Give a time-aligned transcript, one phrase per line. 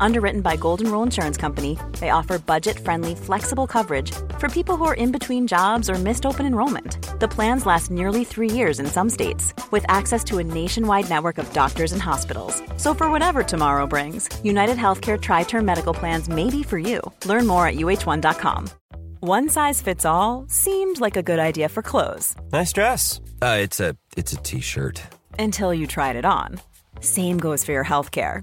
[0.00, 4.84] Underwritten by Golden Rule Insurance Company, they offer budget friendly, flexible coverage for people who
[4.84, 6.98] are in between jobs or missed open enrollment.
[7.20, 11.38] The plans last nearly three years in some states, with access to a nationwide network
[11.38, 12.62] of doctors and hospitals.
[12.76, 17.00] So, for whatever tomorrow brings, United Healthcare Tri Term Medical Plans may be for you.
[17.24, 18.68] Learn more at uh1.com.
[19.20, 22.34] One size fits all seemed like a good idea for clothes.
[22.52, 23.20] Nice dress.
[23.40, 25.02] Uh, it's a it's a t-shirt.
[25.38, 26.60] Until you tried it on.
[27.00, 28.42] Same goes for your healthcare.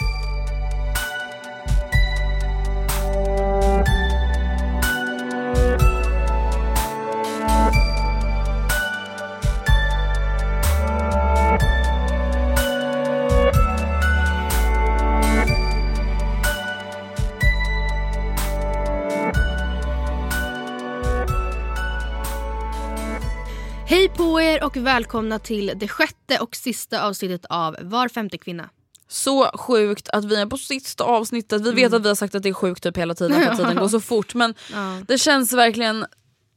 [24.81, 28.69] välkomna till det sjätte och sista avsnittet av Var femte kvinna.
[29.07, 31.61] Så sjukt att vi är på sista avsnittet.
[31.61, 33.57] Vi vet att vi har sagt att det är sjukt typ hela tiden för att
[33.57, 34.97] tiden går så fort men Ja.
[35.07, 36.05] det känns verkligen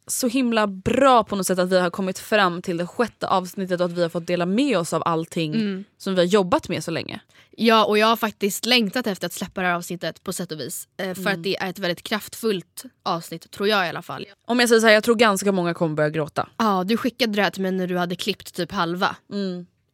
[0.06, 3.80] så himla bra på något sätt att vi har kommit fram till det sjätte avsnittet
[3.80, 5.84] och att vi har fått dela med oss av allting Mm.
[5.98, 7.20] som vi har jobbat med så länge.
[7.56, 10.60] Ja och jag har faktiskt längtat efter att släppa det här avsnittet på sätt och
[10.60, 10.88] vis.
[10.96, 14.26] Eh, för att det är ett väldigt kraftfullt avsnitt tror jag i alla fall.
[14.46, 16.48] Om jag säger så här, jag tror ganska många kommer börja gråta.
[16.56, 19.16] Ja du skickade det här till mig när du hade klippt typ halva.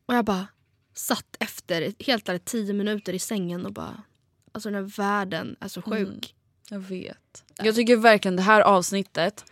[0.06, 0.46] Och jag bara
[0.94, 4.02] satt efter helt ärligt tio minuter i sängen och bara
[4.52, 6.34] Alltså den här världen är så sjuk.
[6.70, 7.44] Jag vet.
[7.62, 9.44] Jag tycker verkligen det här avsnittet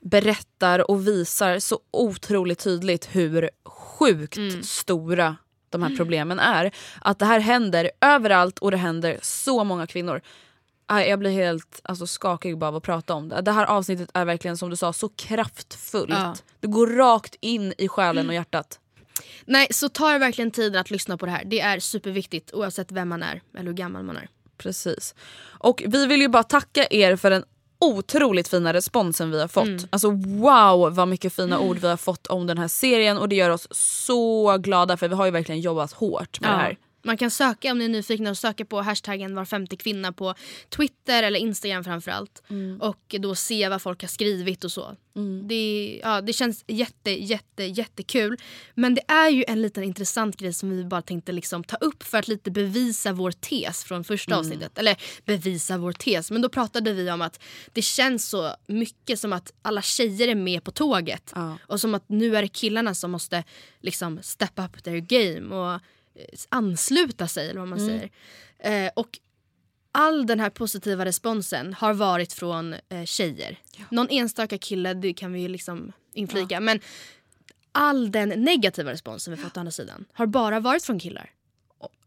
[0.00, 5.36] berättar och visar så otroligt tydligt hur sjukt stora
[5.68, 6.74] de här problemen är.
[7.00, 10.20] Att det här händer överallt och det händer så många kvinnor.
[10.86, 13.40] Jag blir helt alltså, skakig bara av att prata om det.
[13.40, 16.10] Det här avsnittet är verkligen som du sa så kraftfullt.
[16.10, 16.34] Ja.
[16.60, 18.80] Det går rakt in i själen och hjärtat.
[19.44, 21.44] Nej så ta er verkligen tiden att lyssna på det här.
[21.44, 24.28] Det är superviktigt oavsett vem man är eller hur gammal man är.
[24.56, 25.14] Precis.
[25.42, 27.44] Och vi vill ju bara tacka er för den
[27.80, 29.66] otroligt fina responsen vi har fått.
[29.66, 29.88] Mm.
[29.90, 33.36] Alltså wow vad mycket fina ord vi har fått om den här serien och det
[33.36, 36.76] gör oss så glada för vi har ju verkligen jobbat hårt med det här.
[37.02, 40.34] Man kan söka om ni är nyfikna och söka på hashtaggen var femte kvinna på
[40.68, 42.42] Twitter eller Instagram framförallt.
[42.48, 42.80] Mm.
[42.80, 44.96] Och då se vad folk har skrivit och så.
[45.48, 48.36] Det, ja, det känns jätte, jätte, jättekul.
[48.74, 52.02] Men det är ju en liten intressant grej som vi bara tänkte liksom ta upp
[52.02, 54.40] för att lite bevisa vår tes från första Mm.
[54.40, 54.78] avsnittet.
[54.78, 57.40] Eller bevisa vår tes, men då pratade vi om att
[57.72, 61.32] det känns så mycket som att alla tjejer är med på tåget.
[61.34, 61.58] Ja.
[61.66, 63.44] Och som att nu är det killarna som måste
[63.80, 65.80] liksom step up their game och
[66.48, 68.10] ansluta sig eller vad man säger.
[68.58, 69.18] Eh, och
[69.92, 73.58] all den här positiva responsen har varit från eh, tjejer.
[73.90, 76.60] Någon enstaka kille, det kan vi liksom inflika.
[76.60, 76.80] Men
[77.72, 81.30] all den negativa responsen vi fått å andra sidan har bara varit från killar.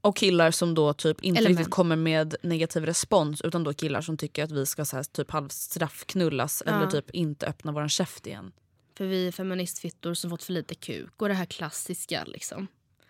[0.01, 4.01] Och killar som då typ inte Eller riktigt kommer med negativ respons utan då killar
[4.01, 8.27] som tycker att vi ska så här, typ halvstraffknullas eller typ inte öppna våran käft
[8.27, 8.51] igen.
[8.97, 12.67] För vi är feministfittor som fått för lite kuk och det här klassiska liksom.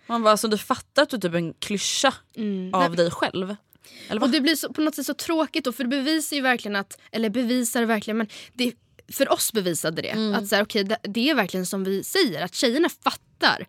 [0.07, 2.13] Man bara, alltså, du fattar att du typ är en klyscha
[2.73, 3.55] av dig själv.
[4.21, 6.75] Och det blir så, på något sätt så tråkigt då för det bevisar ju verkligen
[6.75, 8.73] att, eller bevisar verkligen men det,
[9.11, 12.41] för oss bevisade det att så här, okay, det, det är verkligen som vi säger
[12.41, 13.67] att tjejerna fattar.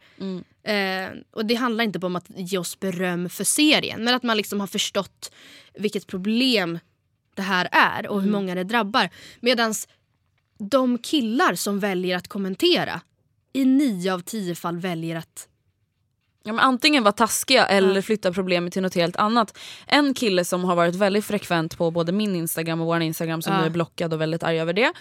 [0.62, 4.22] Eh, och det handlar inte bara om att ge oss beröm för serien men att
[4.22, 5.32] man liksom har förstått
[5.74, 6.78] vilket problem
[7.34, 9.10] det här är och hur många det drabbar.
[9.40, 9.74] Medan
[10.58, 13.00] de killar som väljer att kommentera
[13.52, 15.48] i nio av tio fall väljer att
[16.46, 19.58] ja, men antingen vara taskiga eller flytta problemet till något helt annat.
[19.86, 23.52] En kille som har varit väldigt frekvent på både min instagram och vår instagram som
[23.52, 23.60] Ja.
[23.60, 24.92] nu är blockad och väldigt arg över det.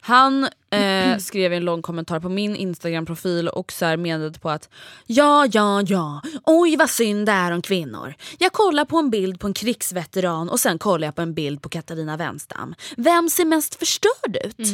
[0.00, 4.68] Han eh, skrev en lång kommentar på min instagram-profil och så här menade på att
[5.06, 8.14] ja, ja, ja, oj vad synd det är om kvinnor.
[8.38, 11.62] Jag kollar på en bild på en krigsveteran och sen kollar jag på en bild
[11.62, 12.74] på Katarina Wenstam.
[12.96, 14.68] Vem ser mest förstörd ut?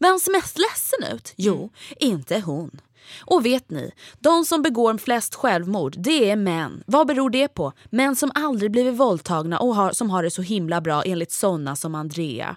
[0.00, 1.32] Vem ser mest ledsen ut?
[1.36, 2.80] Jo, inte hon.
[3.20, 6.82] Och vet ni, de som begår flest självmord, det är män.
[6.86, 7.72] Vad beror det på?
[7.90, 11.76] Män som aldrig blivit våldtagna och har, som har det så himla bra enligt såna
[11.76, 12.56] som Andrea.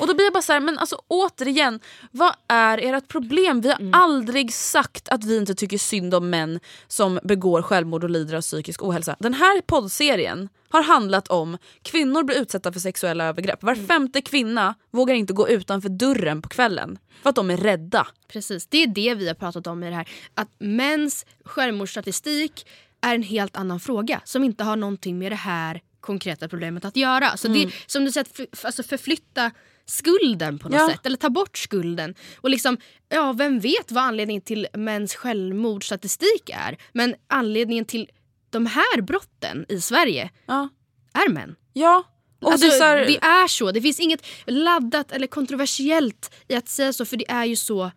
[0.00, 1.80] Och då blir jag bara så här, men alltså återigen,
[2.10, 3.60] vad är ert problem?
[3.60, 8.10] Vi har aldrig sagt att vi inte tycker synd om män som begår självmord och
[8.10, 9.16] lider av psykisk ohälsa.
[9.18, 13.62] Den här poddserien har handlat om kvinnor blir utsatta för sexuella övergrepp.
[13.62, 18.06] Var femte kvinna vågar inte gå utanför dörren på kvällen för att de är rädda.
[18.28, 20.08] Precis, det är det vi har pratat om i det här.
[20.34, 22.66] Att mäns självmordsstatistik
[23.00, 26.96] är en helt annan fråga som inte har någonting med det här konkreta problemet att
[26.96, 27.36] göra.
[27.36, 28.26] Så det är som du säger,
[28.56, 29.50] för, alltså förflytta
[29.86, 30.88] skulden på något Ja.
[30.90, 31.06] sätt.
[31.06, 32.14] Eller ta bort skulden.
[32.36, 32.76] Och liksom,
[33.08, 36.76] ja, vem vet vad anledningen till mäns självmordsstatistik är.
[36.92, 38.10] Men anledningen till
[38.52, 40.68] de här brotten i Sverige Ja.
[41.14, 41.54] är män.
[41.72, 42.04] Ja.
[42.40, 43.72] Och Alltså, det är så här, det är så.
[43.72, 47.90] Det finns inget laddat eller kontroversiellt i att säga så för det är ju så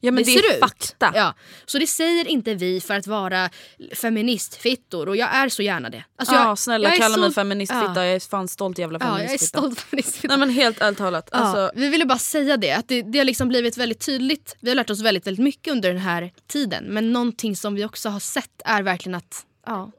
[0.00, 0.60] ja, men det, det är ut.
[0.60, 1.12] fakta.
[1.14, 1.34] Ja,
[1.66, 3.50] så det säger inte vi för att vara
[3.94, 6.04] feministfittor och jag är så gärna det.
[6.18, 8.04] Alltså ja, jag, snälla jag kalla så- mig feministfitta, Ja.
[8.04, 9.58] jag är fan stolt jävla Ja, jag är feministfitta.
[9.58, 10.28] stolt feministfitta.
[10.28, 11.28] Nej men helt ärligt talat.
[11.32, 14.56] Ja, Alltså, vi ville bara säga det, att det, det har liksom blivit väldigt tydligt.
[14.60, 16.84] Vi har lärt oss väldigt, väldigt mycket under den här tiden.
[16.84, 19.90] Men någonting som vi också har sett är verkligen att ja,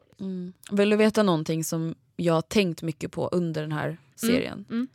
[0.70, 4.64] Vill du veta någonting som jag har tänkt mycket på under den här serien?
[4.70, 4.88] mm.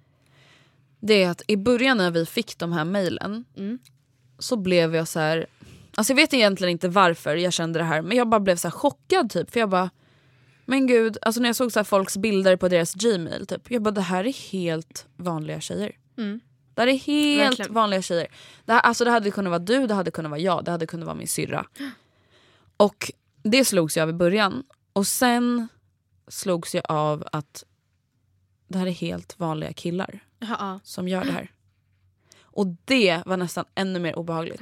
[0.99, 3.79] Det är att i början när vi fick de här mejlen Mm.
[4.39, 5.45] så blev jag så här.
[5.95, 8.71] Alltså jag vet egentligen inte varför jag kände det här men jag bara blev så
[8.71, 9.51] chockad typ.
[9.51, 9.89] För jag bara,
[10.65, 13.71] men gud, alltså när jag såg så här folks bilder på deras gmail typ.
[13.71, 15.91] Jag bara det här är helt vanliga tjejer.
[16.17, 16.39] Mm.
[16.73, 17.73] Det här är helt Verkligen.
[17.73, 18.27] vanliga tjejer.
[18.65, 20.85] Det, här, alltså det hade kunnat vara du, det hade kunnat vara jag, det hade
[20.85, 21.65] kunnat vara min syrra.
[22.77, 23.11] Och
[23.43, 24.63] det slogs jag av i början.
[24.97, 25.67] Och sen
[26.27, 27.63] slogs jag av att
[28.67, 30.79] det här är helt vanliga killar ja, ja.
[30.83, 31.51] som gör det här.
[32.41, 34.61] Och det var nästan ännu mer obehagligt.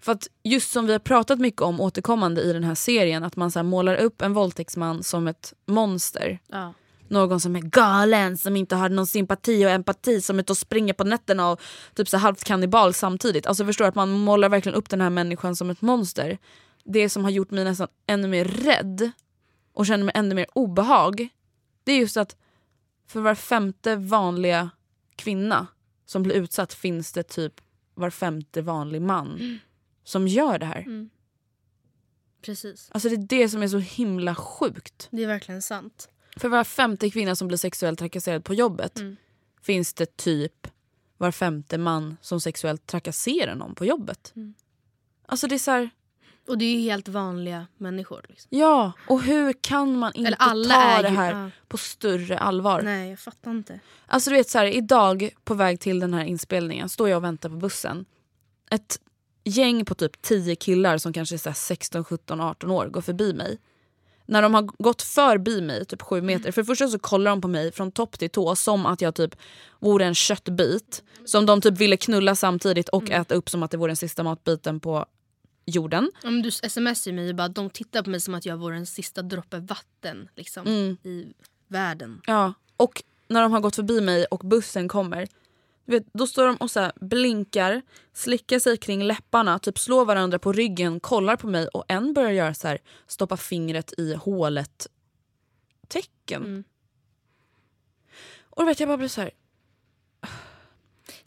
[0.00, 3.36] För att just som vi har pratat mycket om återkommande i den här serien, att
[3.36, 6.38] man så målar upp en våldtäktsman som ett monster.
[6.46, 6.74] ja.
[7.08, 10.58] Någon som är galen, som inte har någon sympati och empati, som är ute och
[10.58, 11.60] springer på nätterna och
[11.94, 13.46] typ så halvt kannibal samtidigt.
[13.46, 16.38] Alltså förstår att man målar verkligen upp den här människan som ett monster.
[16.84, 19.12] Det som har gjort mig nästan ännu mer rädd
[19.78, 21.28] och känner mig ännu mer obehag,
[21.84, 22.36] det är just att
[23.06, 24.70] för var femte vanliga
[25.16, 25.66] kvinna
[26.06, 27.60] som blir utsatt finns det typ
[27.94, 29.58] var femte vanlig man
[30.04, 31.08] som gör det här.
[32.42, 32.88] Precis.
[32.92, 35.08] Alltså det är det som är så himla sjukt.
[35.10, 36.08] Det är verkligen sant.
[36.36, 39.16] För var femte kvinna som blir sexuellt trakasserad på jobbet Mm.
[39.62, 40.68] finns det typ
[41.16, 44.32] var femte man som sexuellt trakasserar någon på jobbet.
[44.36, 44.54] Mm.
[45.26, 45.90] Alltså det är så här,
[46.48, 48.26] Och det är ju helt vanliga människor.
[48.28, 48.48] Liksom.
[48.58, 51.50] ja, och hur kan man inte ta är det ju- här ja.
[51.68, 52.82] på större allvar?
[52.82, 53.80] Nej, jag fattar inte.
[54.06, 57.24] Alltså du vet så här, idag på väg till den här inspelningen står jag och
[57.24, 58.04] väntar på bussen.
[58.70, 59.00] Ett
[59.44, 63.00] gäng på typ 10 killar som kanske är så här 16, 17, 18 år går
[63.00, 63.58] förbi mig.
[64.26, 67.40] När de har gått förbi mig, typ 7 meter, för det första så kollar de
[67.40, 69.36] på mig från topp till tå som att jag typ
[69.78, 71.02] vore en köttbit.
[71.24, 74.22] Som de typ ville knulla samtidigt och äta upp som att det vore den sista
[74.22, 75.06] matbiten på
[75.68, 76.10] jorden.
[76.24, 78.86] Om du smsar mig och bara de tittar på mig som att jag vore en
[78.86, 80.96] sista droppe vatten liksom, Mm.
[81.02, 81.32] i
[81.68, 82.20] världen.
[82.26, 85.28] Ja, och när de har gått förbi mig och bussen kommer
[85.84, 87.82] vet, då står de och så blinkar,
[88.12, 92.30] slickar sig kring läpparna, typ slår varandra på ryggen, kollar på mig och en börjar
[92.30, 94.86] göra så här, stoppa fingret i hålet
[95.88, 96.44] tecken.
[96.44, 96.64] Mm.
[98.40, 99.30] Och då vet jag bara blir så här,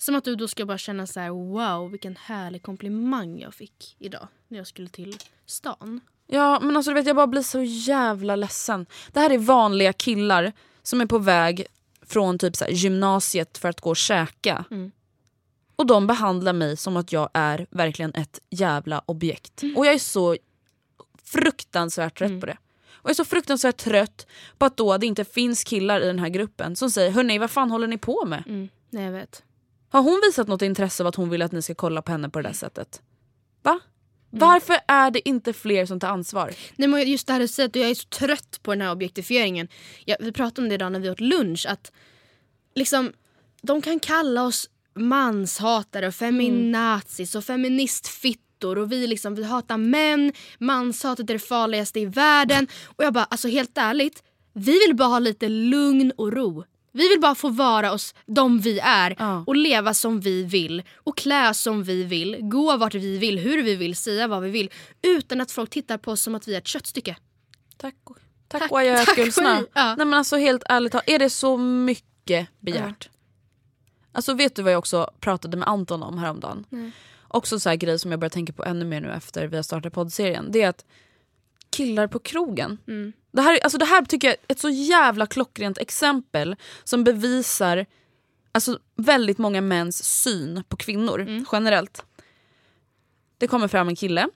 [0.01, 3.95] Som att du då ska bara känna så här: wow vilken härlig komplimang jag fick
[3.99, 6.01] idag när jag skulle till stan.
[6.27, 8.85] ja men alltså du vet jag bara blir så jävla ledsen.
[9.11, 10.51] Det här är vanliga killar
[10.83, 11.65] som är på väg
[12.05, 14.65] från typ så här, gymnasiet för att gå och käka.
[14.71, 14.91] Mm.
[15.75, 19.61] Och de behandlar mig som att jag är verkligen ett jävla objekt.
[19.75, 20.37] Och jag är så
[21.23, 22.57] fruktansvärt trött på det.
[22.93, 24.27] Och jag är så fruktansvärt trött
[24.57, 27.51] på att då det inte finns killar i den här gruppen som säger hörni vad
[27.51, 28.43] fan håller ni på med?
[28.47, 28.69] Mm.
[28.89, 29.43] Nej jag vet.
[29.91, 32.29] Har hon visat något intresse av att hon vill att ni ska kolla på henne
[32.29, 33.01] på det där sättet?
[33.63, 33.79] Va?
[34.29, 36.53] Varför är det inte fler som tar ansvar?
[36.75, 38.91] Nej, men just det här du säger att jag är så trött på den här
[38.91, 39.67] objektifieringen.
[40.05, 41.65] Ja, vi pratade om det idag när vi åt lunch.
[41.69, 41.91] Att
[42.75, 43.13] liksom,
[43.61, 49.77] de kan kalla oss manshatare och feminazis och feministfittor fittor och vi, liksom, vi hatar
[49.77, 52.67] män, manshatet är det farligaste i världen.
[52.97, 56.63] Och jag bara, alltså helt ärligt, vi vill bara ha lite lugn och ro.
[56.91, 59.43] Vi vill bara få vara oss de vi är Ja.
[59.47, 63.63] och leva som vi vill och klä som vi vill, gå vart vi vill, hur
[63.63, 64.69] vi vill, säga vad vi vill
[65.01, 67.15] utan att folk tittar på oss som att vi är ett köttstycke.
[67.77, 67.95] Tack,
[68.47, 69.63] tack, Tack- och adjö Gulsna.
[69.73, 69.95] Ja.
[69.95, 73.09] Nej men alltså helt ärligt är det så mycket begärt?
[74.11, 76.65] Alltså vet du vad jag också pratade med Anton om häromdagen?
[76.69, 76.91] Nej.
[77.27, 79.63] Också så här grej som jag börjar tänka på ännu mer nu efter vi har
[79.63, 80.47] startat poddserien.
[80.51, 80.85] Det är att
[81.69, 82.77] killar på krogen.
[82.87, 83.13] Mm.
[83.31, 87.85] Det, här, alltså det här tycker jag är ett så jävla klockrent exempel som bevisar
[88.51, 91.45] alltså, väldigt många mäns syn på kvinnor Mm.
[91.51, 92.05] generellt.
[93.37, 94.29] Det kommer fram en kille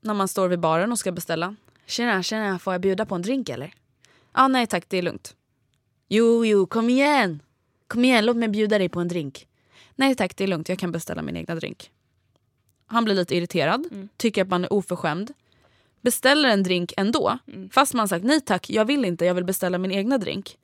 [0.00, 1.56] när man står vid baren och ska beställa.
[1.86, 3.74] Tjena, tjena, får jag bjuda på en drink eller?
[4.32, 5.34] ah, nej tack, det är lugnt.
[6.08, 7.42] Jo, jo, kom igen.
[7.86, 9.46] Kom igen, låt mig bjuda dig på en drink.
[9.94, 11.90] Nej tack, det är lugnt, jag kan beställa min egna drink.
[12.86, 15.32] Han blir lite irriterad, tycker att man är oförskämd.
[16.00, 17.38] Beställer en drink ändå,
[17.70, 20.58] fast man sagt nej tack, jag vill inte, jag vill beställa min egna drink.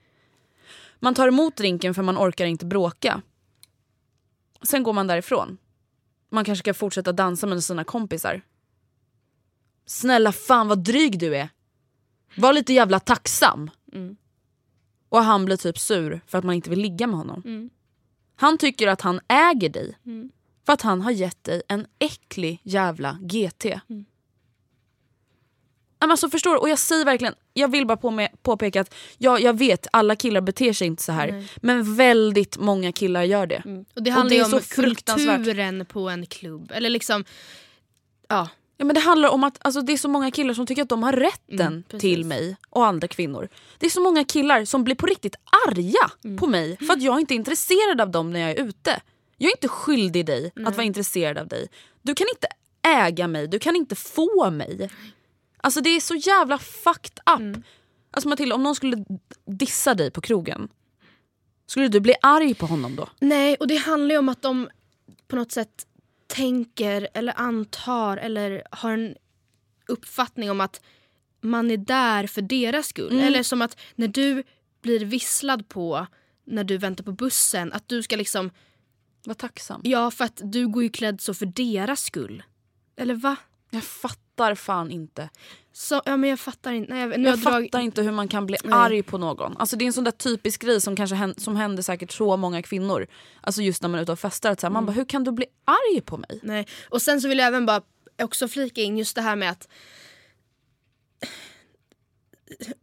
[0.99, 3.23] Man tar emot drinken för man orkar inte bråka.
[4.63, 5.59] Sen går man därifrån.
[6.31, 8.43] Man kanske ska fortsätta dansa med sina kompisar.
[9.87, 11.49] Snälla fan vad dryg du är.
[12.37, 13.71] Var lite jävla tacksam.
[15.09, 17.43] Och han blir typ sur för att man inte vill ligga med honom.
[18.37, 19.97] Han tycker att han äger dig.
[20.67, 23.65] För att han har gett dig en äcklig jävla GT.
[26.01, 26.11] Mm.
[26.11, 26.59] Alltså förstår du?
[26.59, 30.17] Och jag säger verkligen, jag vill bara på med, påpeka att ja, jag vet alla
[30.17, 31.45] killar beter sig inte så här.
[31.57, 33.63] Men väldigt många killar gör det.
[33.95, 36.73] Och det Och handlar det ju är om så kulturen på en klubb.
[36.75, 37.25] Eller liksom,
[38.29, 38.49] ja.
[38.79, 40.89] Ja, men det handlar om att alltså, det är så många killar som tycker att
[40.89, 43.49] de har rätten Mm, till mig och andra kvinnor.
[43.79, 45.35] Det är så många killar som blir på riktigt
[45.69, 46.37] arga Mm.
[46.39, 49.01] på mig för att jag inte är intresserad av dem när jag är ute.
[49.37, 51.69] Jag är inte skyldig dig att vara intresserad av dig.
[52.03, 52.47] Du kan inte
[52.83, 54.91] äga mig, du kan inte få mig.
[55.67, 57.41] Alltså det är så jävla fucked up.
[57.41, 57.63] Mm.
[58.11, 59.05] Alltså Matilda, om någon skulle
[59.47, 60.69] dissa dig på krogen,
[61.67, 63.09] skulle du bli arg på honom då?
[63.21, 64.69] Nej, och det handlar ju om att de
[65.29, 65.87] på något sätt
[66.27, 69.17] tänker eller antar eller har en
[69.89, 70.81] uppfattning om att
[71.41, 73.13] man är där för deras skull.
[73.13, 73.25] Mm.
[73.25, 74.43] Eller som att när du
[74.83, 76.07] blir visslad på
[76.45, 78.51] när du väntar på bussen, att du ska liksom,
[79.25, 79.81] Var tacksam.
[79.85, 82.43] ja för att du går ju klädd så för deras skull.
[82.97, 83.37] Eller va?
[83.77, 85.29] Jag fattar fan inte.
[85.73, 86.93] Så, ja men jag fattar inte.
[86.93, 87.83] Nej, jag, nu Jag har fattar drag...
[87.83, 88.73] inte hur man kan bli Nej.
[88.73, 89.57] arg på någon.
[89.57, 92.37] Alltså det är en sån där typisk grej som kanske händer, som händer säkert så
[92.37, 93.07] många kvinnor.
[93.41, 94.51] Alltså just när man är ute och festar.
[94.51, 96.41] Att så här, Man bara, hur kan du bli arg på mig?
[96.43, 96.67] Nej.
[96.89, 97.83] Och sen så vill jag även bara
[98.23, 99.69] också flika in just det här med att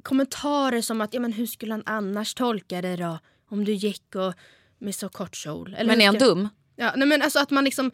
[0.03, 3.19] kommentarer som att ja, men hur skulle han annars tolka det då?
[3.49, 4.33] Om du gick och
[4.77, 5.75] med så kort kjol.
[5.77, 6.49] Eller Men är han dum?
[6.75, 7.91] Ja, nej, men alltså att man liksom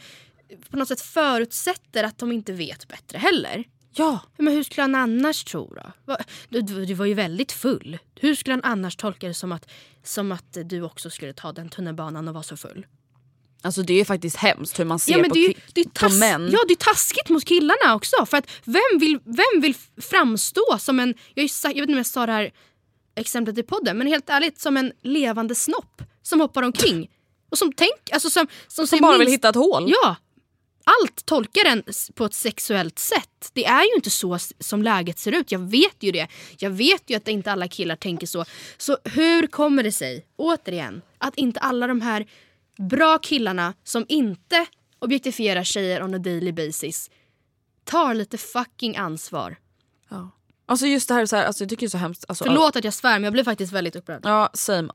[0.70, 3.64] på något sätt förutsätter att de inte vet bättre heller.
[3.94, 4.20] Ja.
[4.38, 6.18] Men hur skulle han annars tro då?
[6.50, 7.98] Du, du, du var ju väldigt full.
[8.16, 9.70] Hur skulle han annars tolka det som att,
[10.04, 12.86] som att du också skulle ta den tunnelbanan och vara så full?
[13.62, 15.54] Alltså det är faktiskt hemskt hur man ser Ja, men på, ju-
[15.94, 16.50] på män.
[16.52, 18.26] Ja, det är taskigt mot killarna också.
[18.26, 21.98] För att vem vill, vem vill framstå som en, jag, ju jag vet inte om
[21.98, 22.52] jag sa det här
[23.16, 27.10] exemplet i podden, men helt ärligt som en levande snopp som hoppar omkring.
[27.50, 29.84] Och som tänk, alltså som, som, som bara vill minst- hitta ett hål.
[30.04, 30.16] Ja!
[30.90, 33.50] Allt tolkar den på ett sexuellt sätt.
[33.54, 35.52] Det är ju inte så som läget ser ut.
[35.52, 36.28] Jag vet ju det.
[36.58, 38.46] Jag vet ju att inte alla killar tänker så.
[38.78, 42.26] Så hur kommer det sig, återigen, att inte alla de här
[42.78, 44.66] bra killarna som inte
[45.00, 47.10] objektifierar tjejer on a daily basis
[47.84, 49.56] tar lite fucking ansvar.
[50.10, 50.32] Ja.
[50.66, 52.26] Alltså just det här, så här alltså jag tycker det är så hemskt.
[52.28, 54.22] Alltså, Förlåt att jag svär men jag blir faktiskt väldigt upprörd.
[54.24, 54.94] Ja, same.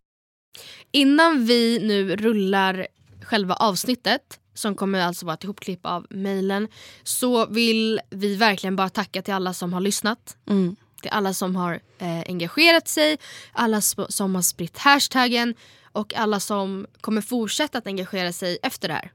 [0.93, 2.87] Innan vi nu rullar
[3.23, 6.69] själva avsnittet som kommer alltså vara ett ihopklipp av mejlen
[7.03, 10.37] så vill vi verkligen bara tacka till alla som har lyssnat.
[10.49, 10.77] Mm.
[11.03, 13.19] Till alla som har eh, engagerat sig,
[13.53, 15.55] alla som har spritt hashtaggen
[15.93, 19.13] och alla som kommer fortsätta att engagera sig efter det här.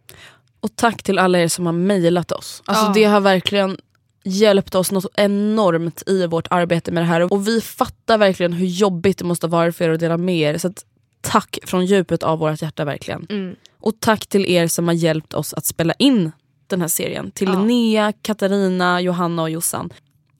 [0.60, 2.64] Och tack till alla er som har mejlat oss.
[2.66, 2.94] Alltså Ja.
[2.94, 3.78] Det har verkligen
[4.24, 7.34] hjälpt oss något enormt i vårt arbete med det här.
[7.34, 10.58] Och vi fattar verkligen hur jobbigt det måste vara för er att dela med er.
[10.58, 10.74] Så
[11.22, 13.28] tack från djupet av vårt hjärta verkligen.
[13.30, 13.56] Mm.
[13.82, 16.32] Och tack till er som har hjälpt oss att spela in
[16.68, 17.32] den här serien.
[17.32, 17.60] Till Ja.
[17.60, 19.94] Linnea, Katarina, Johanna och Jossan.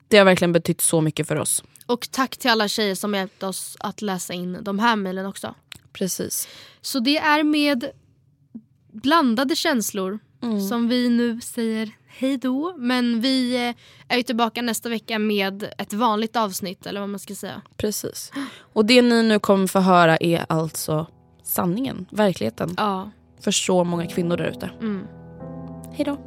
[0.08, 1.64] Det har verkligen betytt så mycket för oss.
[1.86, 5.56] Och tack till alla tjejer som hjälpt oss att läsa in de här mejlen också.
[5.94, 6.48] Precis.
[6.82, 7.92] Så det är med
[8.92, 10.68] blandade känslor Mm.
[10.68, 12.76] som vi nu säger hej då.
[12.78, 13.76] Men vi eh,
[14.14, 17.62] är ju tillbaka nästa vecka med ett vanligt avsnitt eller vad man ska säga.
[17.78, 18.32] Precis.
[18.74, 21.08] Och det ni nu kommer få höra är alltså
[21.44, 22.74] sanningen, verkligheten.
[22.78, 23.12] Ja.
[23.40, 24.70] För så många kvinnor där ute.
[24.82, 25.08] Mm.
[25.94, 26.18] Hej då.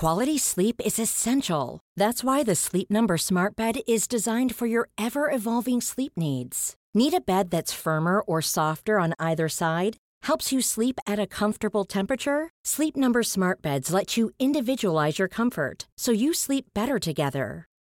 [0.00, 1.78] Quality sleep is essential.
[1.96, 6.74] That's why the Sleep Number Smart Bed is designed for your ever evolving sleep needs.
[6.94, 9.96] Need a bed that's firmer or softer on either side?
[10.24, 12.50] Helps you sleep at a comfortable temperature?
[12.64, 17.66] Sleep Number Smart Beds let you individualize your comfort so you sleep better together.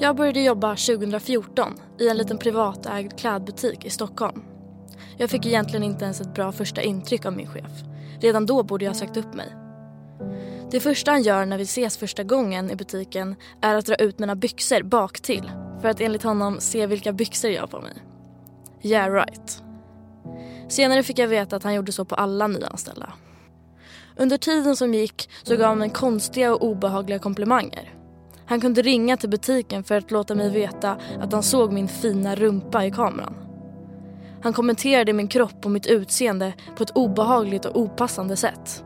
[0.00, 4.42] Jag började jobba 2014 i en liten privatägd klädbutik i Stockholm.
[5.16, 7.70] Jag fick egentligen inte ens ett bra första intryck av min chef.
[8.20, 9.54] Redan då borde jag ha sagt upp mig.
[10.70, 14.18] Det första han gör när vi ses första gången i butiken är att dra ut
[14.18, 15.50] mina byxor bak till
[15.80, 18.02] för att enligt honom se vilka byxor jag har på mig.
[18.82, 19.62] Yeah right.
[20.68, 23.12] Senare fick jag veta att han gjorde så på alla nyanställda.
[24.16, 27.97] Under tiden som gick så gav han mig konstiga och obehagliga komplimanger.
[28.48, 32.34] Han kunde ringa till butiken för att låta mig veta att han såg min fina
[32.34, 33.34] rumpa i kameran.
[34.42, 38.84] Han kommenterade min kropp och mitt utseende på ett obehagligt och opassande sätt.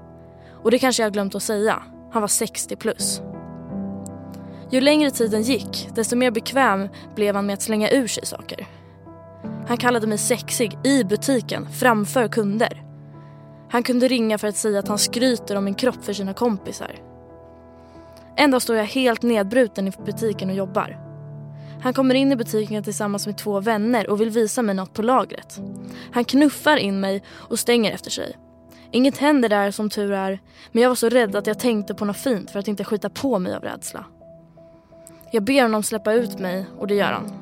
[0.63, 1.83] Och det kanske jag glömt att säga.
[2.13, 3.23] Han var 60 plus.
[4.71, 8.67] Ju längre tiden gick, desto mer bekväm blev han med att slänga ur sig saker.
[9.69, 12.83] Han kallade mig sexig i butiken framför kunder.
[13.71, 17.12] Han kunde ringa för att säga att han skryter om min kropp för sina kompisar.
[18.37, 20.99] En dag står jag helt nedbruten i butiken och jobbar.
[21.83, 25.03] Han kommer in i butiken tillsammans med två vänner och vill visa mig något på
[25.03, 25.61] lagret.
[26.13, 28.37] Han knuffar in mig och stänger efter sig.
[28.91, 30.41] Inget händer där som tur är,
[30.73, 33.09] men jag var så rädd att jag tänkte på något fint för att inte skita
[33.09, 34.05] på mig av rädsla.
[35.31, 37.33] Jag ber honom släppa ut mig och det gör han.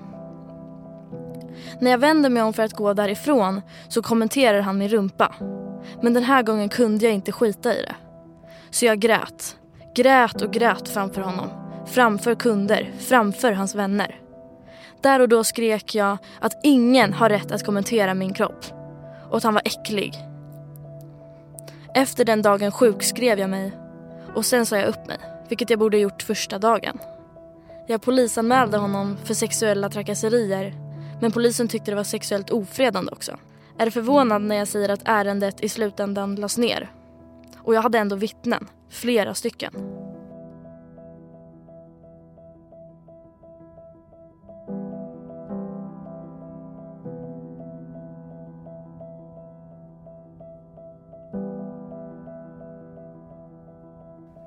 [1.81, 5.35] När jag vänder mig om för att gå därifrån så kommenterar han min rumpa.
[6.03, 7.95] Men den här gången kunde jag inte skita i det.
[8.71, 9.57] Så jag grät.
[9.95, 11.49] Grät och grät framför honom.
[11.87, 14.21] Framför kunder, framför hans vänner.
[15.01, 18.65] Där och då skrek jag att ingen har rätt att kommentera min kropp.
[19.31, 20.15] Och att han var äcklig.
[21.95, 23.73] Efter den dagen sjukskrev jag mig.
[24.35, 26.99] Och sen sa jag upp mig, vilket jag borde ha gjort första dagen.
[27.87, 30.75] Jag polisanmälde honom för sexuella trakasserier.
[31.21, 33.37] Men polisen tyckte det var sexuellt ofredande också.
[33.79, 36.91] Är förvånad när jag säger att ärendet i slutändan lades ner.
[37.59, 39.73] Och jag hade ändå vittnen, flera stycken.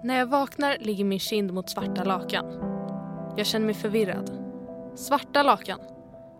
[0.04, 2.46] När jag vaknar ligger min kind mot svarta lakan.
[3.38, 4.32] Jag känner mig förvirrad.
[4.96, 5.80] Svarta lakan?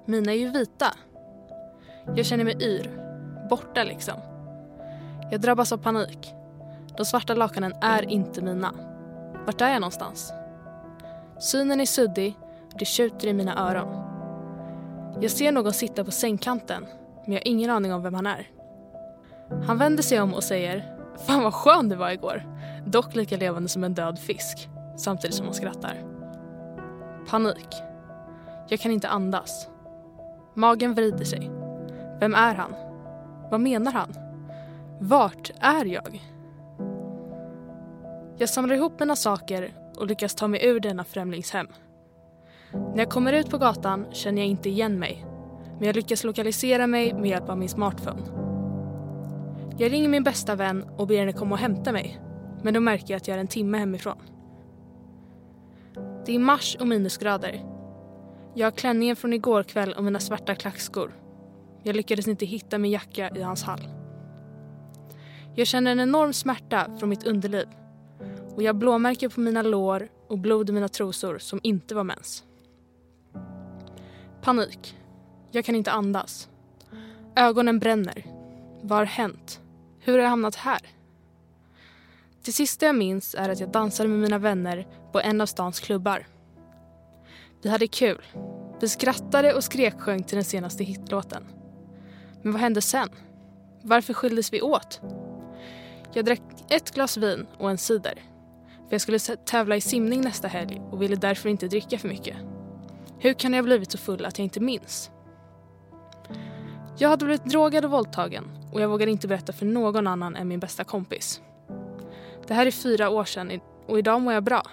[0.06, 0.94] Mina är ju vita.
[2.16, 3.00] Jag känner mig yr.
[3.50, 4.20] Borta liksom.
[5.32, 6.34] Jag drabbas av panik.
[6.97, 8.73] De svarta lakanen är inte mina.
[9.45, 10.34] Vart är jag någonstans?
[11.39, 12.38] Synen är suddig
[12.73, 14.13] och det tjuter i mina öron.
[15.21, 16.86] Jag ser någon sitta på sängkanten
[17.25, 18.47] men jag har ingen aning om vem han är.
[19.67, 20.93] Han vänder sig om och säger
[21.27, 22.43] Fan vad skön du var igår.
[22.86, 24.69] Dock lika levande som en död fisk.
[24.97, 26.03] Samtidigt som han skrattar.
[27.29, 27.75] Panik.
[28.67, 29.67] Jag kan inte andas.
[30.53, 31.51] Magen vrider sig.
[32.19, 32.75] Vem är han?
[33.51, 34.13] Vad menar han?
[34.99, 36.33] Vart är jag?
[38.38, 41.67] Jag samlar ihop mina saker och lyckas ta mig ur denna främlingshem.
[42.72, 45.26] När jag kommer ut på gatan känner jag inte igen mig
[45.78, 48.22] men jag lyckas lokalisera mig med hjälp av min smartphone.
[49.78, 52.19] Jag ringer min bästa vän och ber henne komma och hämta mig.
[52.63, 54.17] Men då märker jag att jag är en timme hemifrån.
[56.26, 57.62] Det är mars och minusgrader.
[58.54, 61.12] Jag har klänningen från igår kväll och mina svarta klackskor.
[61.84, 63.88] Jag lyckades inte hitta min jacka i hans hall.
[65.56, 67.67] Jag känner en enorm smärta från mitt underliv
[68.56, 72.04] och jag har blåmärken på mina lår och blod i mina trosor som inte var
[72.04, 72.44] mens.
[74.42, 74.98] Panik.
[75.52, 76.50] Jag kan inte andas.
[77.36, 78.26] Ögonen bränner.
[78.82, 79.62] Vad har hänt?
[80.00, 80.80] Hur har jag hamnat här?
[82.46, 85.80] Det sista jag minns är att jag dansade med mina vänner på en av stans
[85.80, 86.28] klubbar.
[87.62, 88.26] Vi hade kul.
[88.82, 91.44] Vi skrattade och skreksjöng till den senaste hitlåten.
[92.42, 93.10] Men vad hände sen?
[93.82, 95.02] Varför skildes vi åt?
[96.13, 98.33] Jag drack ett glas vin och en cider.
[98.88, 102.38] För jag skulle tävla i simning nästa helg och ville därför inte dricka för mycket.
[103.19, 105.12] Hur kan jag ha blivit så full att jag inte minns?
[106.98, 110.48] Jag hade blivit drogad och våldtagen och jag vågade inte berätta för någon annan än
[110.48, 111.41] min bästa kompis.
[112.48, 114.63] Det här är fyra år sedan och idag mår jag bra.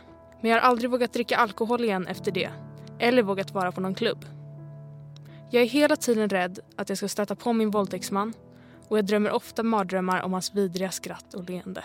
[0.41, 2.51] Men jag har aldrig vågat dricka alkohol igen efter det.
[2.99, 4.25] Eller vågat vara på någon klubb.
[5.51, 8.33] Jag är hela tiden rädd att jag ska stöta på min våldtäktsman
[8.89, 11.85] och jag drömmer ofta mardrömmar om hans vidriga skratt och leende.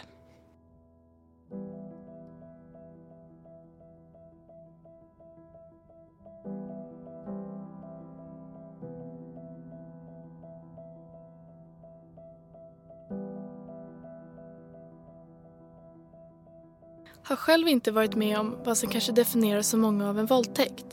[17.27, 20.85] Har själv inte varit med om vad som kanske definieras som många av en våldtäkt.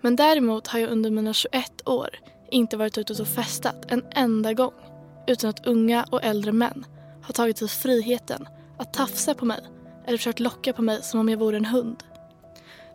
[0.00, 2.08] Men däremot har jag under mina 21 år
[2.50, 4.72] inte varit ute och festat en enda gång
[5.26, 6.86] utan att unga och äldre män
[7.22, 9.60] har tagit sig friheten att tafsa på mig
[10.06, 12.02] eller försökt locka på mig som om jag vore en hund.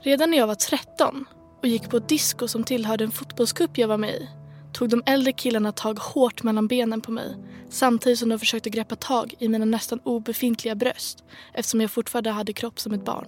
[0.01, 1.25] Redan när jag var 13
[1.61, 4.29] och gick på ett disco som tillhörde en fotbollscup jag var med i
[4.73, 7.35] tog de äldre killarna tag hårt mellan benen på mig
[7.69, 12.53] samtidigt som de försökte greppa tag i mina nästan obefintliga bröst eftersom jag fortfarande hade
[12.53, 13.27] kropp som ett barn.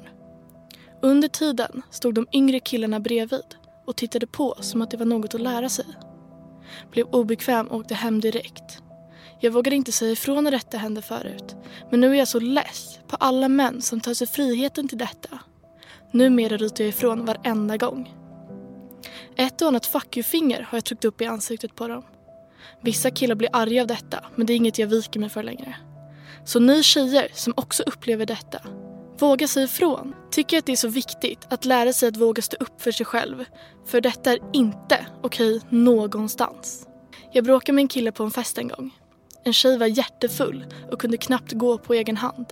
[1.01, 3.55] Under tiden stod de yngre killarna bredvid
[3.85, 5.85] och tittade på som att det var något att lära sig.
[6.91, 8.81] Blev obekväm och åkte hem direkt.
[9.39, 11.55] Jag vågade inte säga ifrån när detta hände förut.
[11.91, 15.39] Men nu är jag så less på alla män som tar sig friheten till detta.
[16.11, 18.24] Numera ryter jag ifrån varenda gång.
[19.35, 22.03] Ett och annat fuck you-finger har jag tryckt upp i ansiktet på dem.
[22.81, 25.75] Vissa killar blir arga av detta, men det är inget jag viker mig för längre.
[26.45, 28.61] Så ni tjejer som också upplever detta,
[29.19, 30.15] våga säga ifrån.
[30.31, 33.05] Tycker att det är så viktigt att lära sig att våga stå upp för sig
[33.05, 33.45] själv.
[33.85, 36.87] För detta är inte okej okay någonstans.
[37.31, 38.91] Jag bråkade med en kille på en fest en gång.
[39.43, 42.45] En tjej var jättefull och kunde knappt gå på egen hand.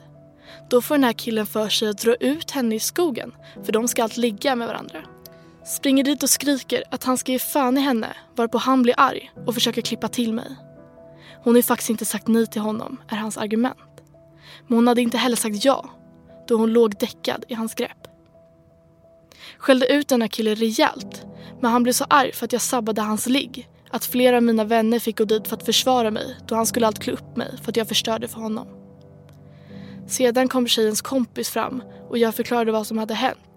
[0.69, 3.31] Då får den här killen för sig att dra ut henne i skogen
[3.63, 5.03] för de ska allt ligga med varandra.
[5.65, 9.31] Springer dit och skriker att han ska ge fan i henne varpå han blir arg
[9.45, 10.55] och försöker klippa till mig.
[11.43, 13.77] Hon har ju faktiskt inte sagt nej till honom, är hans argument.
[14.67, 15.89] Men hon hade inte heller sagt ja
[16.47, 18.07] då hon låg däckad i hans grepp.
[19.57, 21.25] Skällde ut den här killen rejält
[21.61, 24.63] men han blev så arg för att jag sabbade hans ligg att flera av mina
[24.63, 27.57] vänner fick gå dit för att försvara mig då han skulle allt klä upp mig
[27.63, 28.67] för att jag förstörde för honom.
[30.07, 33.52] Sedan kom tjejens kompis fram och jag förklarade vad som hade hänt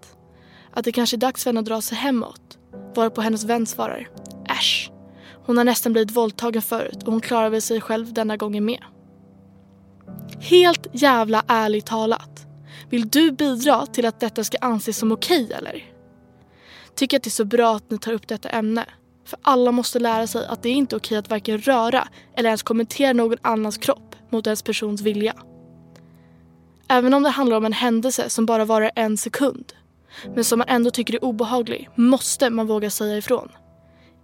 [0.77, 2.57] att det kanske är dags för henne att dra sig hemåt.
[2.95, 4.09] Varpå hennes vän svarar
[4.49, 4.91] Äsch,
[5.45, 8.83] hon har nästan blivit våldtagen förut och hon klarar väl sig själv denna gången med.
[10.39, 12.45] Helt jävla ärligt talat.
[12.89, 15.83] Vill du bidra till att detta ska anses som okej eller?
[16.95, 18.85] Tycker att det är så bra att ni tar upp detta ämne.
[19.25, 22.63] För alla måste lära sig att det är inte okej att varken röra eller ens
[22.63, 25.33] kommentera någon annans kropp mot ens persons vilja.
[26.87, 29.73] Även om det handlar om en händelse som bara varar en sekund
[30.35, 33.49] men som man ändå tycker är obehaglig måste man våga säga ifrån.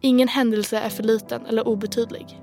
[0.01, 2.39] Ingen händelse är för liten eller obetydlig.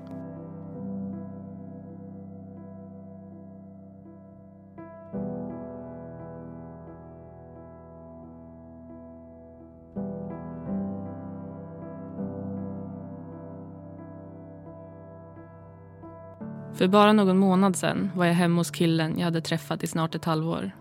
[16.73, 20.15] För bara någon månad sen var jag hemma hos killen jag hade träffat i snart
[20.15, 20.71] ett halvår.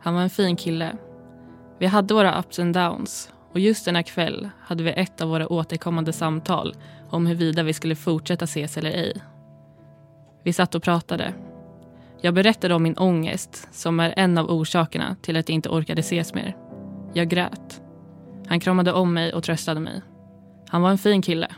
[0.00, 0.96] Han var en fin kille
[1.80, 5.52] vi hade våra ups and downs och just denna kväll hade vi ett av våra
[5.52, 6.74] återkommande samtal
[7.10, 9.22] om huruvida vi skulle fortsätta ses eller ej.
[10.44, 11.34] Vi satt och pratade.
[12.20, 16.00] Jag berättade om min ångest som är en av orsakerna till att jag inte orkade
[16.00, 16.56] ses mer.
[17.12, 17.82] Jag grät.
[18.46, 20.02] Han kramade om mig och tröstade mig.
[20.68, 21.48] Han var en fin kille.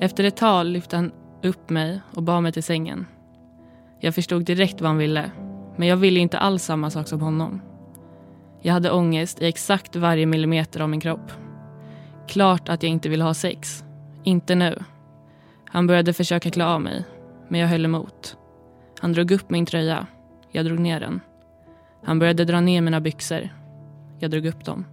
[0.00, 3.06] Efter ett tag lyfte han upp mig och bar mig till sängen.
[4.00, 5.30] Jag förstod direkt vad han ville,
[5.76, 7.60] men jag ville inte alls samma sak som honom.
[8.60, 11.32] Jag hade ångest i exakt varje millimeter av min kropp.
[12.28, 13.84] Klart att jag inte ville ha sex.
[14.24, 14.78] Inte nu.
[15.64, 17.04] Han började försöka klä av mig,
[17.48, 18.36] men jag höll emot.
[19.00, 20.06] Han drog upp min tröja.
[20.52, 21.20] Jag drog ner den.
[22.04, 23.48] Han började dra ner mina byxor.
[24.18, 24.84] Jag drog upp dem.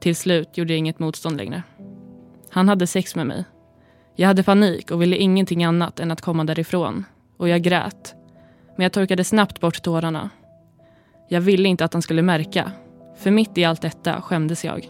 [0.00, 1.62] Till slut gjorde jag inget motstånd längre.
[2.50, 3.44] Han hade sex med mig.
[4.16, 7.04] Jag hade panik och ville ingenting annat än att komma därifrån.
[7.36, 8.14] Och jag grät.
[8.76, 10.30] Men jag torkade snabbt bort tårarna.
[11.28, 12.72] Jag ville inte att han skulle märka.
[13.16, 14.88] För mitt i allt detta skämdes jag.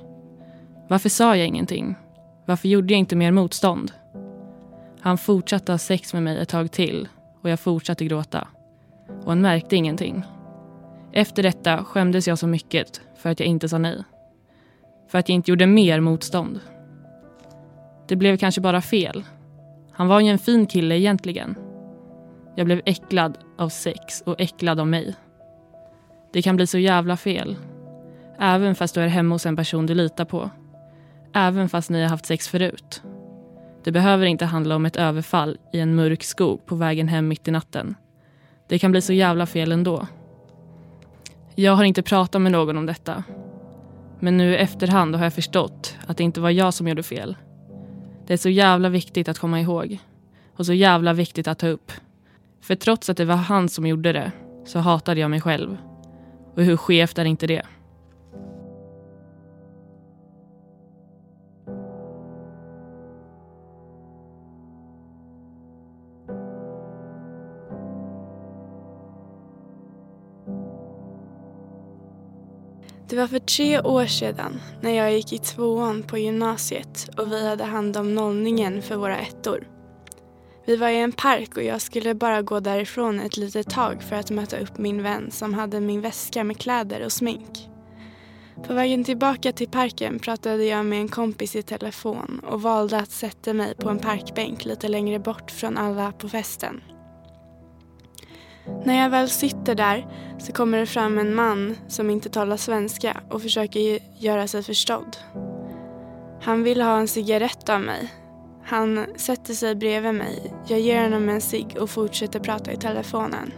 [0.89, 1.95] Varför sa jag ingenting?
[2.47, 3.93] Varför gjorde jag inte mer motstånd?
[5.01, 7.09] Han fortsatte ha sex med mig ett tag till
[7.43, 8.49] och jag fortsatte gråta.
[9.23, 10.23] Och han märkte ingenting.
[11.13, 14.05] Efter detta skämdes jag så mycket för att jag inte sa nej.
[15.09, 16.61] För att jag inte gjorde mer motstånd.
[18.09, 19.25] Det blev kanske bara fel.
[19.93, 21.55] Han var ju en fin kille egentligen.
[22.57, 25.15] Jag blev äcklad av sex och äcklad av mig.
[26.35, 27.57] Det kan bli så jävla fel.
[28.39, 30.51] Även fast du är hemma hos en person du litar på.
[31.35, 33.03] Även fast ni har haft sex förut.
[33.85, 37.49] Det behöver inte handla om ett överfall i en mörk skog på vägen hem mitt
[37.49, 37.95] i natten.
[38.69, 40.07] Det kan bli så jävla fel ändå.
[41.55, 43.25] Jag har inte pratat med någon om detta.
[44.21, 47.37] Men nu i efterhand har jag förstått att det inte var jag som gjorde fel.
[48.27, 49.99] Det är så jävla viktigt att komma ihåg.
[50.57, 51.93] Och så jävla viktigt att ta upp.
[52.61, 54.33] För trots att det var han som gjorde det
[54.65, 55.77] så hatade jag mig själv.
[56.57, 57.63] Och hur skevt är inte det?
[73.09, 77.49] Det var för tre år sedan när jag gick i tvåan på gymnasiet och vi
[77.49, 79.74] hade hand om nollningen för våra ettor.
[80.67, 84.17] Vi var i en park och jag skulle bara gå därifrån ett litet tag för
[84.17, 87.69] att möta upp min vän som hade min väska med kläder och smink.
[88.67, 93.11] På vägen tillbaka till parken pratade jag med en kompis i telefon och valde att
[93.11, 96.83] sätta mig på en parkbänk lite längre bort från alla på festen.
[98.85, 100.07] När jag väl sitter där
[100.39, 105.17] så kommer det fram en man som inte talar svenska och försöker göra sig förstådd.
[106.43, 108.24] Han vill ha en cigarett av mig.
[108.67, 110.55] Han sätter sig bredvid mig.
[110.67, 113.53] Jag ger honom en cigg och fortsätter prata i telefonen.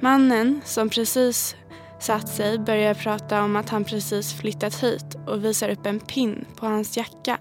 [0.00, 1.56] Mannen som precis
[2.00, 6.44] satt sig börjar prata om att han precis flyttat hit och visar upp en pin
[6.56, 7.38] på hans jacka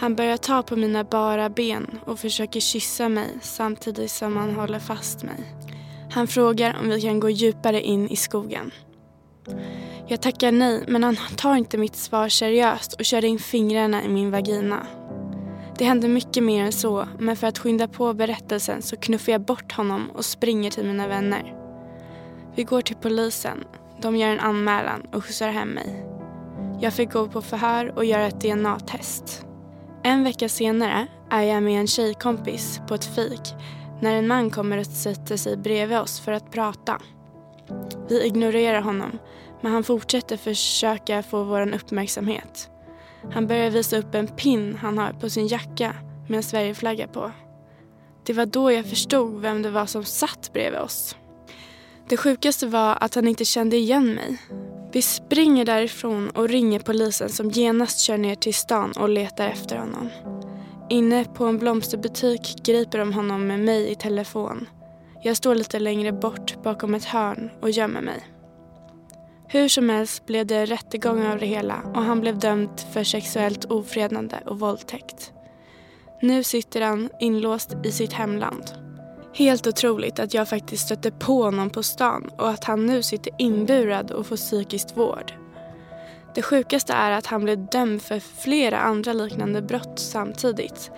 [0.00, 4.78] han börjar ta på mina bara ben och försöker kyssa mig samtidigt som han håller
[4.78, 5.54] fast mig.
[6.10, 8.70] Han frågar om vi kan gå djupare in i skogen.
[10.08, 14.08] Jag tackar nej, men han tar inte mitt svar seriöst och kör in fingrarna i
[14.08, 14.86] min vagina.
[15.80, 19.40] Det händer mycket mer än så, men för att skynda på berättelsen så knuffar jag
[19.40, 21.54] bort honom och springer till mina vänner.
[22.54, 23.64] Vi går till polisen.
[24.02, 26.06] De gör en anmälan och skjutsar hem mig.
[26.80, 29.46] Jag fick gå på förhör och göra ett DNA-test.
[30.02, 33.54] En vecka senare är jag med en tjejkompis på ett fik
[34.00, 36.98] när en man kommer och sätter sig bredvid oss för att prata.
[38.08, 39.18] Vi ignorerar honom,
[39.60, 42.70] men han fortsätter försöka få vår uppmärksamhet.
[43.32, 45.96] Han började visa upp en pin han har på sin jacka
[46.28, 47.32] med en Sverigeflagga på.
[48.26, 51.16] Det var då jag förstod vem det var som satt bredvid oss.
[52.08, 54.38] Det sjukaste var att han inte kände igen mig.
[54.92, 59.76] Vi springer därifrån och ringer polisen som genast kör ner till stan och letar efter
[59.76, 60.08] honom.
[60.90, 64.68] Inne på en blomsterbutik griper de honom med mig i telefon.
[65.22, 68.24] Jag står lite längre bort bakom ett hörn och gömmer mig.
[69.52, 73.64] Hur som helst blev det rättegång av det hela och han blev dömd för sexuellt
[73.64, 75.32] ofredande och våldtäkt.
[76.22, 78.64] Nu sitter han inlåst i sitt hemland.
[79.34, 83.32] Helt otroligt att jag faktiskt stötte på honom på stan och att han nu sitter
[83.38, 85.32] inburad och får psykisk vård.
[86.34, 90.90] Det sjukaste är att han blev dömd för flera andra liknande brott samtidigt.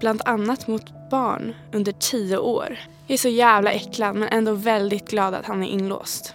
[0.00, 2.78] Bland annat mot barn under tio år.
[3.06, 6.34] Jag är så jävla äcklad men ändå väldigt glad att han är inlåst.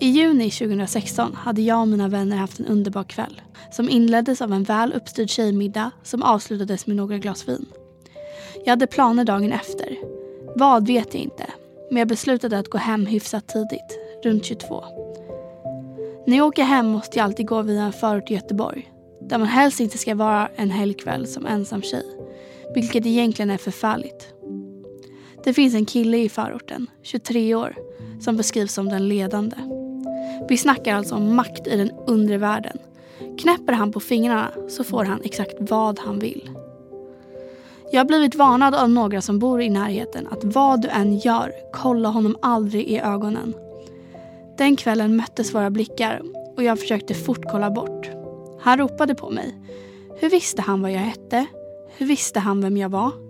[0.00, 3.40] I juni 2016 hade jag och mina vänner haft en underbar kväll
[3.72, 7.66] som inleddes av en väl uppstyrd tjejmiddag som avslutades med några glas vin.
[8.64, 9.96] Jag hade planer dagen efter.
[10.56, 11.46] Vad vet jag inte,
[11.90, 14.84] men jag beslutade att gå hem hyfsat tidigt, runt 22.
[16.26, 19.48] När jag åker hem måste jag alltid gå via en förort i Göteborg där man
[19.48, 22.06] helst inte ska vara en helgkväll som ensam tjej,
[22.74, 24.34] vilket egentligen är förfärligt.
[25.44, 27.76] Det finns en kille i förorten, 23 år,
[28.20, 29.56] som beskrivs som den ledande.
[30.48, 32.78] Vi snackar alltså om makt i den undre världen.
[33.38, 36.50] Knäpper han på fingrarna så får han exakt vad han vill.
[37.92, 41.52] Jag har blivit varnad av några som bor i närheten att vad du än gör,
[41.72, 43.54] kolla honom aldrig i ögonen.
[44.58, 46.22] Den kvällen möttes våra blickar
[46.56, 48.10] och jag försökte fort kolla bort.
[48.60, 49.54] Han ropade på mig.
[50.20, 51.46] Hur visste han vad jag hette?
[51.96, 53.27] Hur visste han vem jag var?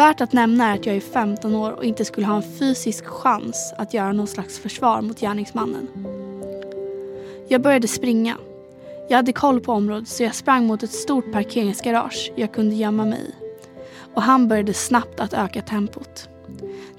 [0.00, 3.06] Värt att nämna är att jag är 15 år och inte skulle ha en fysisk
[3.06, 5.88] chans att göra någon slags försvar mot gärningsmannen.
[7.48, 8.36] Jag började springa.
[9.08, 13.04] Jag hade koll på området så jag sprang mot ett stort parkeringsgarage jag kunde gömma
[13.04, 13.34] mig i.
[14.14, 16.28] Och han började snabbt att öka tempot.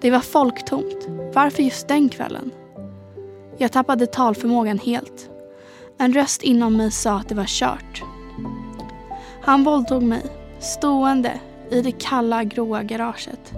[0.01, 1.07] Det var folktomt.
[1.33, 2.51] Varför just den kvällen?
[3.57, 5.29] Jag tappade talförmågan helt.
[5.97, 8.03] En röst inom mig sa att det var kört.
[9.41, 10.21] Han våldtog mig,
[10.59, 11.39] stående
[11.71, 13.53] i det kalla gråa garaget.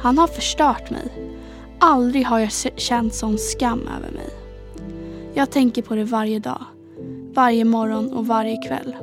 [0.00, 1.08] Han har förstört mig.
[1.78, 4.28] Aldrig har jag känt sån skam över mig.
[5.34, 6.64] Jag tänker på det varje dag,
[7.34, 8.96] varje morgon och varje kväll.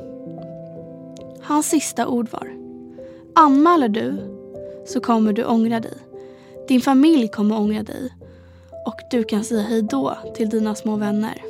[1.42, 2.56] Hans sista ord var
[3.36, 4.18] Anmäler du
[4.86, 5.98] så kommer du ångra dig.
[6.68, 8.14] Din familj kommer ångra dig
[8.86, 11.42] och du kan säga hej då till dina små vänner.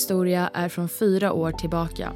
[0.00, 2.12] Historia är från fyra år tillbaka.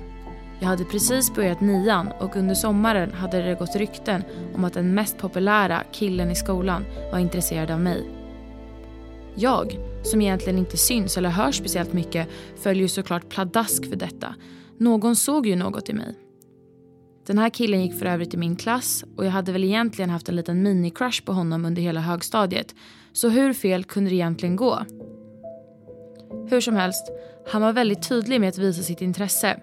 [0.61, 4.23] Jag hade precis börjat nian och under sommaren hade det gått rykten
[4.55, 8.11] om att den mest populära killen i skolan var intresserad av mig.
[9.35, 14.35] Jag, som egentligen inte syns eller hörs speciellt mycket, följer ju såklart pladask för detta.
[14.79, 16.15] Någon såg ju något i mig.
[17.27, 20.29] Den här killen gick för övrigt i min klass och jag hade väl egentligen haft
[20.29, 22.75] en liten mini-crush på honom under hela högstadiet.
[23.13, 24.85] Så hur fel kunde det egentligen gå?
[26.51, 27.11] Hur som helst,
[27.47, 29.61] han var väldigt tydlig med att visa sitt intresse.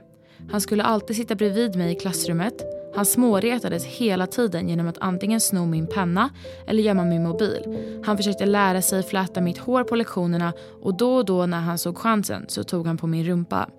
[0.51, 2.53] Han skulle alltid sitta bredvid mig i klassrummet.
[2.95, 6.29] Han småretades hela tiden genom att antingen sno min penna
[6.67, 7.77] eller gömma min mobil.
[8.05, 11.77] Han försökte lära sig fläta mitt hår på lektionerna och då och då när han
[11.77, 13.69] såg chansen så tog han på min rumpa.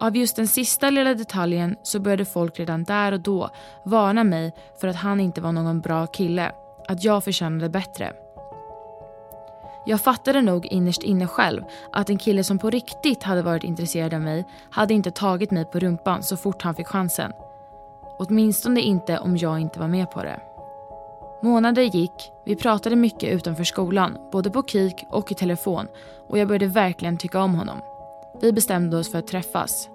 [0.00, 3.50] Av just den sista lilla detaljen så började folk redan där och då
[3.84, 6.52] varna mig för att han inte var någon bra kille.
[6.88, 8.12] Att jag förtjänade bättre.
[9.84, 14.14] Jag fattade nog innerst inne själv att en kille som på riktigt hade varit intresserad
[14.14, 17.32] av mig hade inte tagit mig på rumpan så fort han fick chansen.
[18.18, 20.40] Åtminstone inte om jag inte var med på det.
[21.42, 25.86] Månader gick, vi pratade mycket utanför skolan, både på kik och i telefon
[26.28, 27.80] och jag började verkligen tycka om honom.
[28.40, 29.88] Vi bestämde oss för att träffas.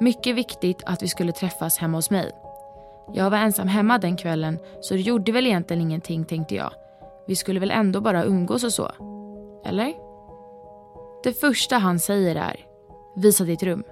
[0.00, 2.30] Mycket viktigt att vi skulle träffas hemma hos mig.
[3.12, 6.72] Jag var ensam hemma den kvällen så det gjorde väl egentligen ingenting tänkte jag.
[7.26, 8.90] Vi skulle väl ändå bara umgås och så.
[9.64, 9.94] Eller?
[11.22, 12.56] Det första han säger är
[13.16, 13.84] “Visa ditt rum”.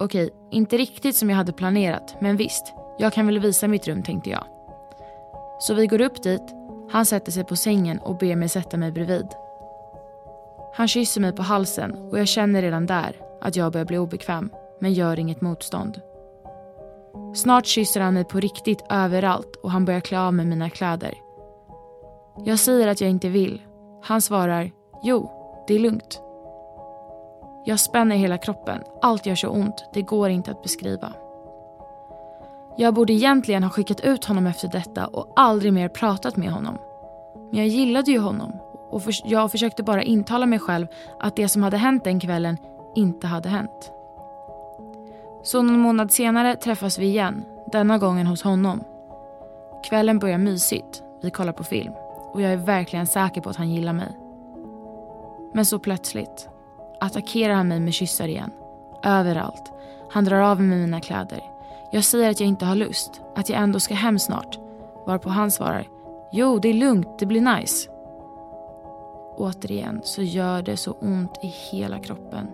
[0.00, 4.02] Okej, inte riktigt som jag hade planerat, men visst, jag kan väl visa mitt rum
[4.02, 4.44] tänkte jag.
[5.58, 6.54] Så vi går upp dit,
[6.90, 9.26] han sätter sig på sängen och ber mig sätta mig bredvid.
[10.74, 14.50] Han kysser mig på halsen och jag känner redan där att jag börjar bli obekväm,
[14.80, 16.00] men gör inget motstånd.
[17.34, 21.14] Snart kysser han mig på riktigt överallt och han börjar klä av mig mina kläder.
[22.44, 23.62] Jag säger att jag inte vill
[24.02, 24.70] han svarar
[25.02, 25.30] Jo,
[25.66, 26.22] det är lugnt.
[27.64, 28.82] Jag spänner hela kroppen.
[29.02, 29.88] Allt gör så ont.
[29.92, 31.12] Det går inte att beskriva.
[32.76, 36.78] Jag borde egentligen ha skickat ut honom efter detta och aldrig mer pratat med honom.
[37.50, 38.52] Men jag gillade ju honom
[38.90, 40.86] och för jag försökte bara intala mig själv
[41.20, 42.56] att det som hade hänt den kvällen
[42.94, 43.92] inte hade hänt.
[45.42, 48.84] Så någon månad senare träffas vi igen, denna gången hos honom.
[49.88, 51.02] Kvällen börjar mysigt.
[51.22, 51.92] Vi kollar på film
[52.32, 54.16] och jag är verkligen säker på att han gillar mig.
[55.52, 56.48] Men så plötsligt
[57.00, 58.50] attackerar han mig med kyssar igen.
[59.02, 59.72] Överallt.
[60.10, 61.42] Han drar av mig mina kläder.
[61.92, 64.58] Jag säger att jag inte har lust, att jag ändå ska hem snart.
[65.06, 65.86] Varpå han svarar
[66.32, 67.90] Jo, det är lugnt, det blir nice.
[69.36, 72.48] Återigen så gör det så ont i hela kroppen.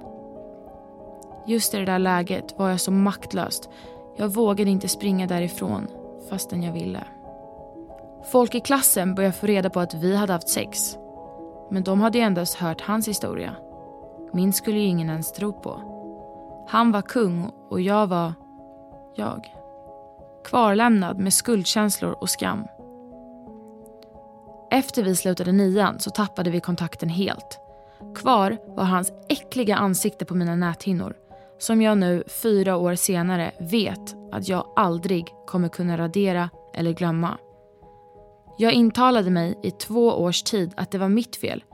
[1.47, 3.69] Just i det där läget var jag så maktlös.
[4.17, 5.89] Jag vågade inte springa därifrån
[6.31, 7.05] fastän jag ville.
[8.33, 10.97] Folk i klassen började få reda på att vi hade haft sex.
[11.71, 13.57] Men de hade ju endast hört hans historia.
[14.33, 15.81] Min skulle ju ingen ens tro på.
[16.69, 18.33] Han var kung och jag var
[19.15, 19.55] jag.
[20.45, 22.65] Kvarlämnad med skuldkänslor och skam.
[24.71, 27.61] Efter vi slutade nian så tappade vi kontakten helt.
[28.15, 31.15] Kvar var hans äckliga ansikte på mina näthinnor
[31.59, 37.39] som jag nu, fyra år senare, vet att jag aldrig kommer kunna radera eller glömma.
[38.57, 41.65] Jag intalade mig i två års tid att det var mitt fel.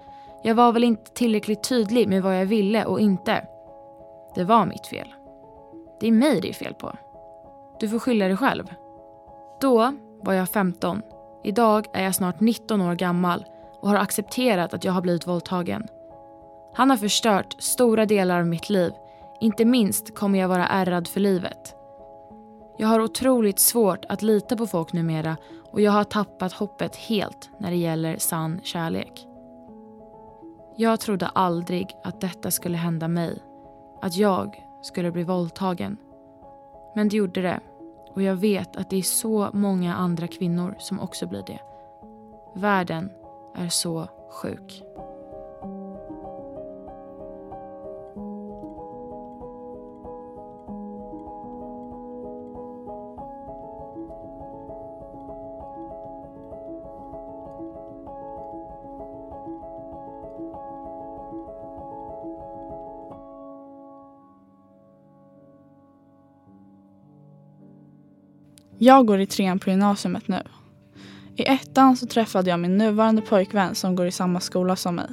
[0.43, 3.45] Jag var väl inte tillräckligt tydlig med vad jag ville och inte.
[4.35, 5.15] Det var mitt fel.
[6.01, 6.97] Det är mig det är fel på.
[7.81, 8.65] Du får skylla dig själv.
[9.61, 11.03] Då var jag 15.
[11.45, 13.45] Idag är jag snart 19 år gammal
[13.81, 15.87] och har accepterat att jag har blivit våldtagen.
[16.75, 18.93] Han har förstört stora delar av mitt liv.
[19.41, 21.75] Inte minst kommer jag vara ärrad för livet.
[22.81, 25.37] Jag har otroligt svårt att lita på folk numera
[25.73, 29.27] och jag har tappat hoppet helt när det gäller sann kärlek.
[30.77, 33.43] Jag trodde aldrig att detta skulle hända mig.
[34.03, 35.97] Att jag skulle bli våldtagen.
[36.95, 37.61] Men det gjorde det.
[38.15, 41.61] Och jag vet att det är så många andra kvinnor som också blir det.
[42.55, 43.11] Världen
[43.57, 44.83] är så sjuk.
[68.83, 70.43] Jag går i trean på gymnasiet nu.
[71.37, 75.07] I ettan så träffade jag min nuvarande pojkvän som går i samma skola som mig.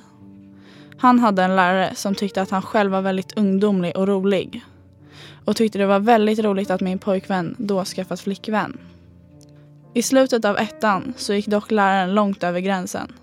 [0.98, 4.62] Han hade en lärare som tyckte att han själv var väldigt ungdomlig och rolig.
[5.46, 8.78] Och tyckte det var väldigt roligt att min pojkvän då skaffat flickvän.
[9.94, 13.14] I slutet av ettan så gick dock läraren långt över gränsen.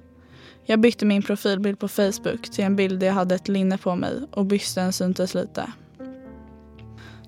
[0.64, 3.96] Jag bytte min profilbild på Facebook till en bild där jag hade ett linne på
[3.96, 5.72] mig och bysten syntes lite.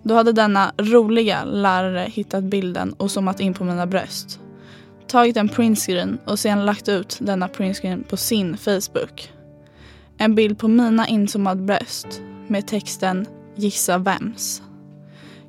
[0.06, 4.40] Då hade denna roliga lärare hittat bilden och zoomat in på mina bröst.
[5.06, 9.32] Tagit en printscreen och sedan lagt ut denna printscreen på sin Facebook.
[10.18, 14.62] En bild på mina inzoomade bröst med texten “Gissa vems?”.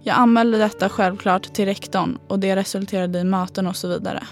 [0.04, 4.24] Jag anmälde detta självklart till rektorn och det resulterade i möten och så vidare.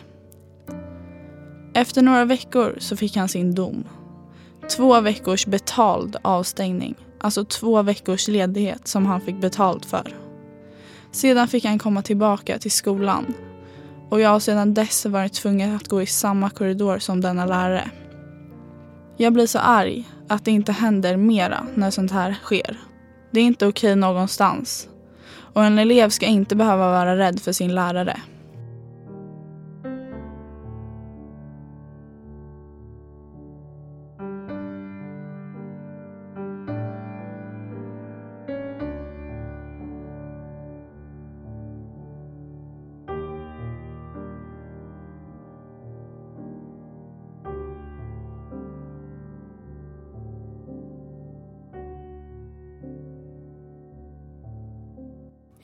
[1.73, 3.83] Efter några veckor så fick han sin dom.
[4.69, 6.95] Två veckors betald avstängning
[7.25, 10.15] Alltså två veckors ledighet som han fick betalt för.
[11.11, 13.33] Sedan fick han komma tillbaka till skolan
[14.09, 17.89] och jag har sedan dess varit tvungen att gå i samma korridor som denna lärare.
[19.17, 22.77] Jag blir så arg att det inte händer mera när sånt här sker.
[23.31, 24.87] Det är inte okej någonstans.
[25.53, 28.21] Och en elev ska inte behöva vara rädd för sin lärare.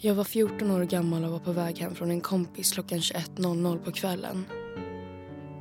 [0.04, 3.78] Jag var 14 år gammal och var på väg hem från en kompis klockan 21.00
[3.78, 4.46] på kvällen.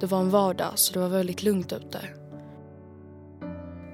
[0.01, 2.01] Det var en vardag så det var väldigt lugnt ute.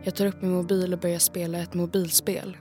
[0.05, 2.57] Jag tar upp min mobil och börjar spela ett mobilspel.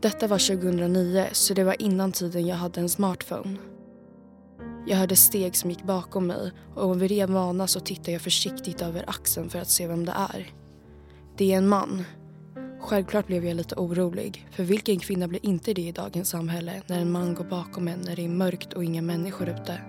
[0.00, 3.56] Detta var 2009 så det var innan tiden jag hade en smartphone.
[4.86, 8.82] Jag hörde steg som gick bakom mig och vid ren vana så tittar jag försiktigt
[8.82, 10.54] över axeln för att se vem det är.
[11.36, 12.04] Det är en man
[12.80, 17.00] Självklart blev jag lite orolig, för vilken kvinna blir inte det i dagens samhälle när
[17.00, 19.80] en man går bakom en när det är mörkt och inga människor ute?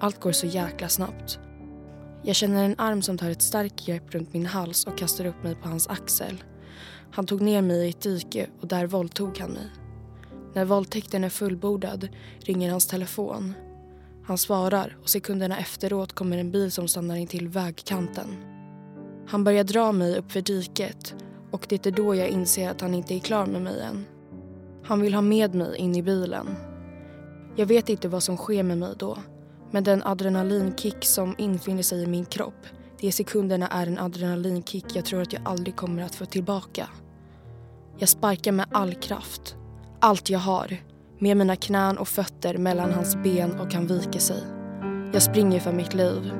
[0.00, 1.38] Allt går så jäkla snabbt.
[2.22, 5.42] Jag känner en arm som tar ett starkt grepp runt min hals och kastar upp
[5.42, 6.44] mig på hans axel.
[7.10, 9.66] Han tog ner mig i ett dike och där våldtog han mig.
[10.54, 12.08] När våldtäkten är fullbordad
[12.38, 13.54] ringer hans telefon.
[14.24, 18.36] Han svarar och sekunderna efteråt kommer en bil som stannar in till vägkanten.
[19.28, 21.14] Han börjar dra mig upp för diket
[21.50, 24.04] och det är då jag inser att han inte är klar med mig än.
[24.84, 26.56] Han vill ha med mig in i bilen.
[27.56, 29.18] Jag vet inte vad som sker med mig då.
[29.70, 32.66] Men den adrenalinkick som infinner sig i min kropp,
[33.00, 36.88] de sekunderna är en adrenalinkick jag tror att jag aldrig kommer att få tillbaka.
[37.98, 39.56] Jag sparkar med all kraft,
[40.00, 40.76] allt jag har,
[41.18, 44.42] med mina knän och fötter mellan hans ben och han viker sig.
[45.12, 46.32] Jag springer för mitt liv,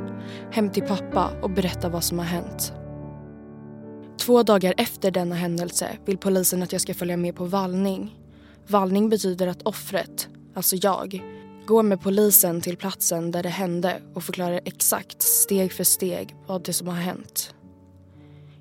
[0.51, 2.73] hem till pappa och berättar vad som har hänt.
[4.19, 8.14] Två dagar efter denna händelse vill polisen att jag ska följa med på vallning.
[8.66, 11.23] Vallning betyder att offret, alltså jag,
[11.66, 16.64] går med polisen till platsen där det hände och förklarar exakt, steg för steg, vad
[16.64, 17.55] det som har hänt.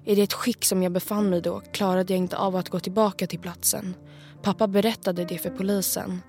[0.05, 3.27] I det skick som jag befann mig då klarade jag inte av att gå tillbaka
[3.27, 3.95] till platsen.
[4.41, 6.21] Pappa berättade det för polisen.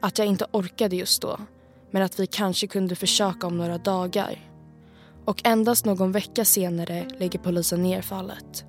[0.00, 1.38] Att jag inte orkade just då,
[1.90, 4.50] men att vi kanske kunde försöka om några dagar.
[5.24, 8.64] Och endast någon vecka senare lägger polisen ner fallet.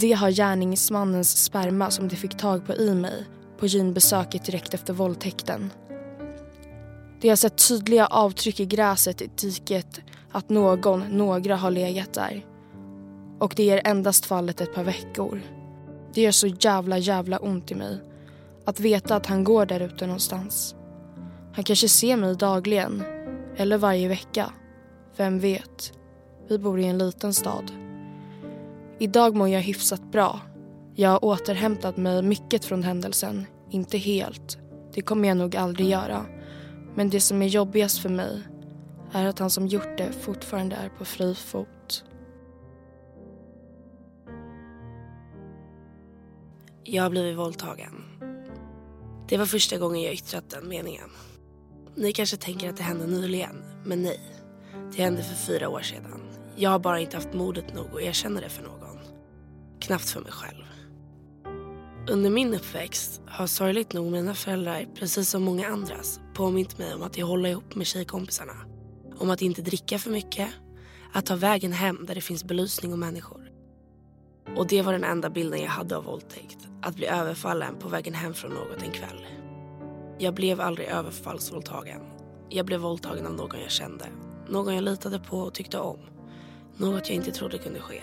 [0.00, 3.24] Det har gärningsmannens sperma som de fick tag på i mig
[3.58, 5.72] på gynbesöket direkt efter våldtäkten.
[7.20, 10.00] De har sett tydliga avtryck i gräset i diket,
[10.32, 12.46] att någon, några har legat där.
[13.38, 15.40] Och det är endast fallet ett par veckor.
[16.14, 18.00] Det gör så jävla jävla ont i mig.
[18.64, 20.74] Att veta att han går där ute någonstans.
[21.54, 23.02] Han kanske ser mig dagligen.
[23.56, 24.52] Eller varje vecka.
[25.16, 25.92] Vem vet?
[26.48, 27.87] Vi bor i en liten stad.
[29.00, 30.40] Idag mår jag hyfsat bra.
[30.94, 33.46] Jag har återhämtat mig mycket från händelsen.
[33.70, 34.58] Inte helt.
[34.94, 36.26] Det kommer jag nog aldrig göra.
[36.94, 38.42] Men det som är jobbigast för mig
[39.12, 42.04] är att han som gjort det fortfarande är på fri fot.
[46.84, 47.92] Jag har blivit våldtagen.
[49.28, 51.10] Det var första gången jag yttrat den meningen.
[51.94, 54.20] Ni kanske tänker att det hände nyligen, men nej.
[54.96, 56.20] Det hände för fyra år sedan.
[56.56, 58.87] Jag har bara inte haft modet nog att erkänna det för någon.
[59.88, 60.64] Knappt för mig själv.
[62.08, 67.02] Under min uppväxt har sorgligt nog mina föräldrar, precis som många andras, påmint mig om
[67.02, 68.52] att jag håller ihop med tjejkompisarna.
[69.18, 70.48] Om att inte dricka för mycket,
[71.12, 73.50] att ta vägen hem där det finns belysning och människor.
[74.56, 76.68] Och det var den enda bilden jag hade av våldtäkt.
[76.82, 79.26] Att bli överfallen på vägen hem från något en kväll.
[80.18, 82.00] Jag blev aldrig överfallsvåldtagen.
[82.48, 84.08] Jag blev våldtagen av någon jag kände.
[84.48, 86.00] Någon jag litade på och tyckte om.
[86.76, 88.02] Något jag inte trodde kunde ske.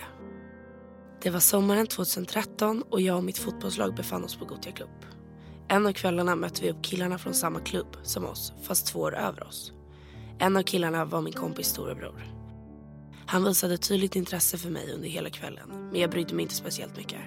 [1.25, 5.05] Det var sommaren 2013 och jag och mitt fotbollslag befann oss på Gothia Club.
[5.67, 9.15] En av kvällarna mötte vi upp killarna från samma klubb som oss, fast två år
[9.15, 9.73] över oss.
[10.39, 12.33] En av killarna var min kompis storebror.
[13.25, 16.97] Han visade tydligt intresse för mig under hela kvällen, men jag brydde mig inte speciellt
[16.97, 17.21] mycket.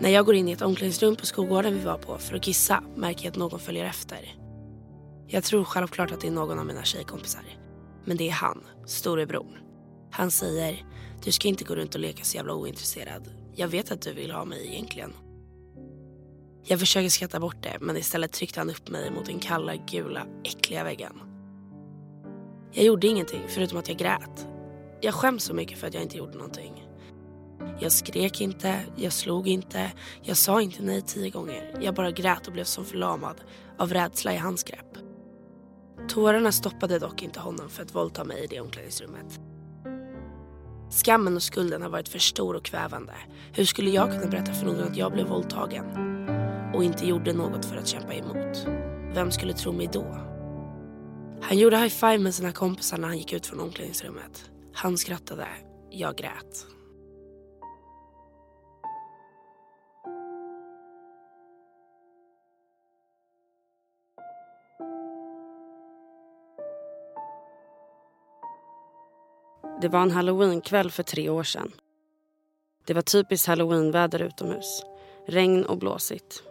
[0.00, 2.82] När jag går in i ett omklädningsrum på skolgården vi var på för att kissa
[2.96, 4.34] märker jag att någon följer efter.
[5.26, 7.42] Jag tror självklart att det är någon av mina tjejkompisar.
[8.04, 9.62] Men det är han, storebror.
[10.10, 10.84] Han säger,
[11.24, 13.30] du ska inte gå runt och leka så jävla ointresserad.
[13.54, 15.12] Jag vet att du vill ha mig egentligen.
[16.64, 20.26] Jag försöker skratta bort det men istället tryckte han upp mig mot den kalla, gula,
[20.44, 21.12] äckliga väggen.
[22.72, 24.46] Jag gjorde ingenting förutom att jag grät.
[25.00, 26.84] Jag skäms så mycket för att jag inte gjorde någonting.
[27.80, 29.92] Jag skrek inte, jag slog inte,
[30.22, 31.78] jag sa inte nej tio gånger.
[31.80, 33.36] Jag bara grät och blev som förlamad
[33.78, 34.98] av rädsla i hans grepp.
[36.08, 39.40] Tårarna stoppade dock inte honom för att våldta mig i det omklädningsrummet.
[40.90, 43.12] Skammen och skulden har varit för stor och kvävande.
[43.52, 45.84] Hur skulle jag kunna berätta för någon att jag blev våldtagen
[46.74, 48.66] och inte gjorde något för att kämpa emot?
[49.14, 50.16] Vem skulle tro mig då?
[51.42, 54.50] Han gjorde high five med sina kompisar när han gick ut från omklädningsrummet.
[54.72, 55.46] Han skrattade,
[55.90, 56.66] jag grät.
[69.80, 71.72] Det var en halloweenkväll för tre år sedan.
[72.86, 74.82] Det var typiskt halloweenväder utomhus.
[75.26, 76.42] Regn och blåsigt.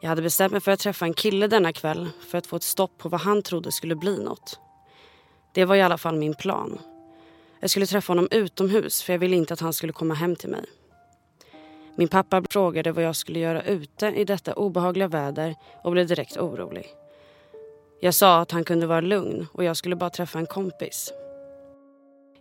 [0.00, 2.62] Jag hade bestämt mig för att träffa en kille denna kväll för att få ett
[2.62, 4.58] stopp på vad han trodde skulle bli något.
[5.54, 6.78] Det var i alla fall min plan.
[7.60, 10.50] Jag skulle träffa honom utomhus för jag ville inte att han skulle komma hem till
[10.50, 10.64] mig.
[11.96, 16.36] Min pappa frågade vad jag skulle göra ute i detta obehagliga väder och blev direkt
[16.36, 16.86] orolig.
[18.00, 21.12] Jag sa att han kunde vara lugn och jag skulle bara träffa en kompis.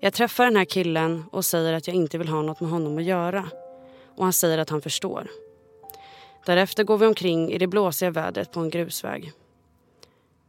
[0.06, 2.98] Jag träffar den här killen och säger att jag inte vill ha något med honom
[2.98, 3.50] att göra.
[4.16, 5.28] Och han säger att han förstår.
[6.46, 9.32] Därefter går vi omkring i det blåsiga vädret på en grusväg.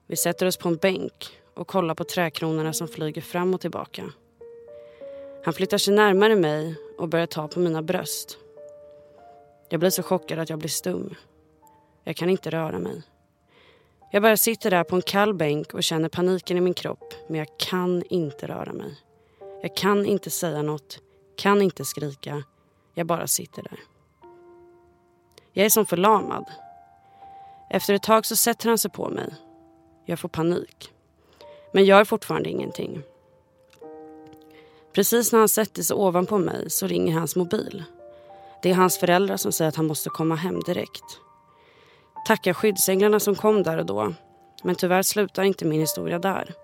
[0.06, 1.12] Vi sätter oss på en bänk
[1.54, 4.04] och kollar på träkronorna som flyger fram och tillbaka.
[5.44, 8.38] Han flyttar sig närmare mig och börjar ta på mina bröst.
[9.68, 11.14] Jag blir så chockad att jag blir stum.
[12.04, 13.02] Jag kan inte röra mig.
[14.12, 17.38] Jag bara sitter där på en kall bänk och känner paniken i min kropp men
[17.38, 18.96] jag kan inte röra mig.
[19.62, 20.98] Jag kan inte säga något,
[21.36, 22.42] kan inte skrika.
[22.94, 23.80] Jag bara sitter där.
[25.52, 26.44] Jag är som förlamad.
[27.70, 29.34] Efter ett tag så sätter han sig på mig.
[30.04, 30.92] Jag får panik.
[31.72, 33.02] Men gör fortfarande ingenting.
[34.92, 37.84] Precis när han sätter sig ovanpå mig så ringer hans mobil.
[38.62, 41.04] Det är hans föräldrar som säger att han måste komma hem direkt.
[42.26, 44.14] Tackar skyddsänglarna som kom där och då.
[44.64, 46.54] Men tyvärr slutar inte min historia där.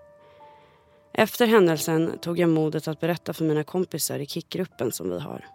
[1.14, 5.46] Efter händelsen tog jag modet att berätta för mina kompisar i kickgruppen som vi har.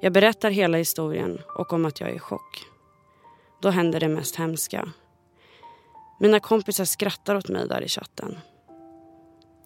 [0.00, 2.64] Jag berättar hela historien och om att jag är i chock.
[3.62, 4.88] Då händer det mest hemska.
[6.20, 8.38] Mina kompisar skrattar åt mig där i chatten.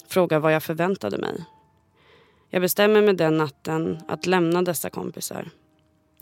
[0.07, 1.45] Frågar vad jag förväntade mig.
[2.49, 5.51] Jag bestämmer mig den natten att lämna dessa kompisar.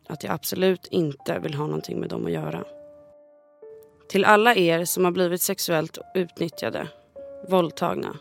[0.07, 2.65] Att jag absolut inte vill ha någonting med dem att göra.
[4.09, 6.89] Till alla er som har blivit sexuellt utnyttjade,
[7.49, 8.19] våldtagna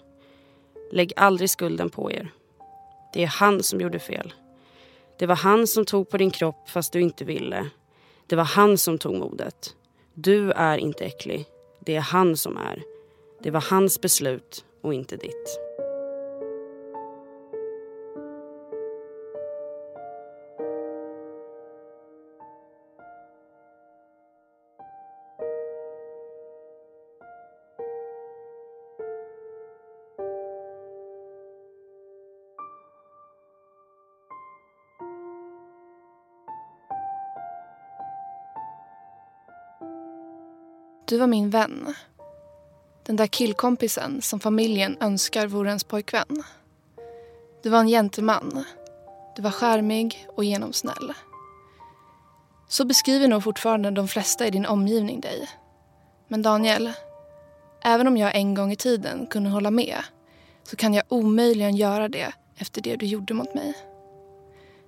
[0.91, 2.31] Lägg aldrig skulden på er.
[3.13, 4.33] Det är han som gjorde fel.
[5.19, 7.69] Det var han som tog på din kropp fast du inte ville.
[8.27, 9.75] Det var han som tog modet.
[10.13, 11.45] Du är inte äcklig.
[11.79, 12.83] Det är han som är.
[13.43, 15.59] Det var hans beslut och inte ditt.
[41.09, 41.93] Du var min vän.
[43.03, 46.43] Den där killkompisen som familjen önskar vore ens pojkvän.
[47.63, 48.63] Du var en gentleman.
[49.35, 51.13] Du var skärmig och genomsnäll.
[52.67, 55.49] Så beskriver nog fortfarande de flesta i din omgivning dig.
[56.27, 56.91] Men Daniel,
[57.83, 59.97] även om jag en gång i tiden kunde hålla med
[60.63, 63.73] så kan jag omöjligen göra det efter det du gjorde mot mig.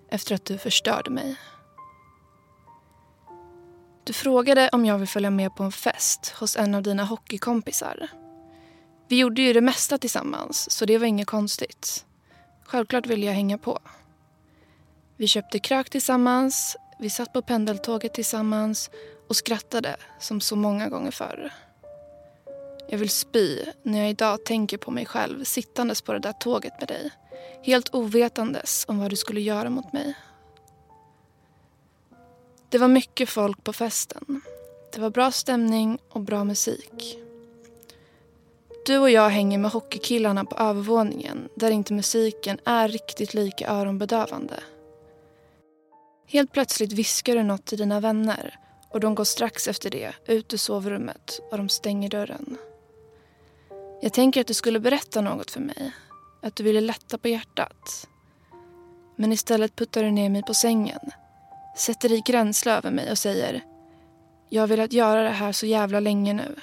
[0.10, 1.36] Efter att du förstörde mig.
[4.10, 8.10] Du frågade om jag vill följa med på en fest hos en av dina hockeykompisar.
[9.08, 12.06] Vi gjorde ju det mesta tillsammans, så det var inget konstigt.
[12.64, 13.80] Självklart ville jag hänga på.
[15.18, 18.90] Vi köpte krök tillsammans, vi satt på pendeltåget tillsammans
[19.28, 21.54] och skrattade som så många gånger förr.
[22.90, 26.74] Jag vill spy när jag idag tänker på mig själv sittandes på det där tåget
[26.80, 27.12] med dig.
[27.64, 30.16] Helt ovetandes om vad du skulle göra mot mig.
[32.72, 34.42] Det var mycket folk på festen.
[34.94, 37.20] Det var bra stämning och bra musik.
[38.86, 44.64] Du och jag hänger med hockeykillarna på övervåningen där inte musiken är riktigt lika öronbedövande.
[46.28, 48.60] Helt plötsligt viskar du något till dina vänner
[48.90, 52.58] och de går strax efter det ut ur sovrummet och de stänger dörren.
[54.02, 55.92] Jag tänker att du skulle berätta något för mig.
[56.42, 58.08] Att du ville lätta på hjärtat.
[59.16, 61.12] Men istället puttar du ner mig på sängen.
[61.76, 63.64] Sätter i gränsle över mig och säger
[64.50, 66.56] Jag har velat göra det här så jävla länge nu.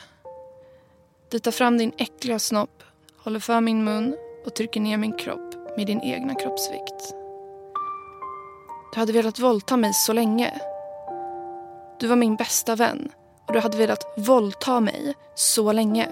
[1.29, 2.83] Du tar fram din äckliga snopp,
[3.19, 7.15] håller för min mun och trycker ner min kropp med din egna kroppsvikt.
[8.93, 10.61] Du hade velat våldta mig så länge.
[12.01, 13.13] Du var min bästa vän
[13.47, 16.09] och du hade velat våldta mig så länge.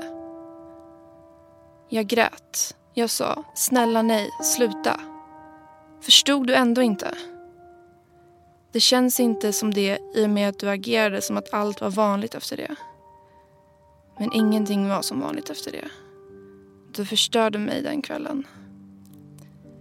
[1.88, 2.76] Jag grät.
[2.94, 5.00] Jag sa snälla nej, sluta.
[6.00, 7.14] Förstod du ändå inte?
[8.74, 11.90] Det känns inte som det i och med att du agerade som att allt var
[11.90, 12.76] vanligt efter det.
[14.18, 15.88] Men ingenting var som vanligt efter det.
[16.94, 18.46] Du förstörde mig den kvällen.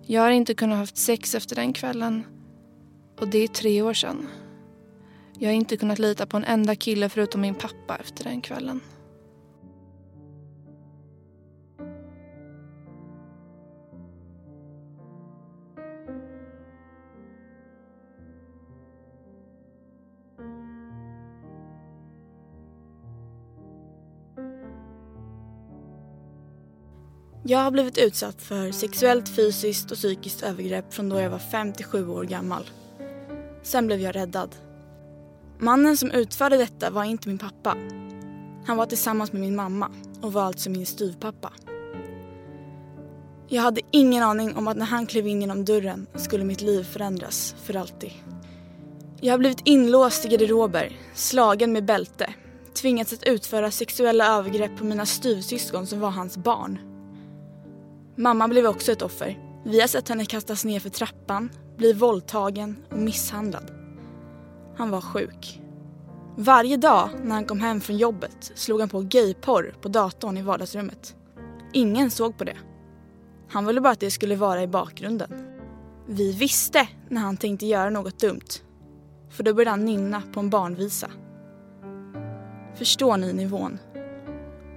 [0.01, 2.23] Jag har inte kunnat haft sex efter den kvällen.
[3.19, 4.27] Och det är tre år sedan.
[5.39, 8.81] Jag har inte kunnat lita på en enda kille förutom min pappa efter den kvällen.
[27.53, 32.09] Jag har blivit utsatt för sexuellt, fysiskt och psykiskt övergrepp från då jag var 57
[32.09, 32.69] år gammal.
[33.63, 34.55] Sen blev jag räddad.
[35.59, 37.77] Mannen som utförde detta var inte min pappa.
[38.65, 39.91] Han var tillsammans med min mamma
[40.21, 41.53] och var alltså min styvpappa.
[43.47, 46.83] Jag hade ingen aning om att när han klev in genom dörren skulle mitt liv
[46.83, 48.11] förändras för alltid.
[49.21, 52.33] Jag har blivit inlåst i garderober, slagen med bälte,
[52.73, 56.92] tvingats att utföra sexuella övergrepp på mina styvsyskon som var hans barn.
[58.15, 59.39] Mamma blev också ett offer.
[59.65, 63.71] Vi har sett henne kastas ner för trappan, bli våldtagen och misshandlad.
[64.77, 65.61] Han var sjuk.
[66.37, 70.41] Varje dag när han kom hem från jobbet slog han på gayporr på datorn i
[70.41, 71.15] vardagsrummet.
[71.73, 72.57] Ingen såg på det.
[73.49, 75.29] Han ville bara att det skulle vara i bakgrunden.
[76.07, 78.49] Vi visste när han tänkte göra något dumt.
[79.29, 81.11] För då började han nynna på en barnvisa.
[82.75, 83.79] Förstår ni nivån?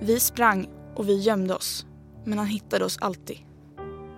[0.00, 1.86] Vi sprang och vi gömde oss
[2.26, 3.38] men han hittade oss alltid.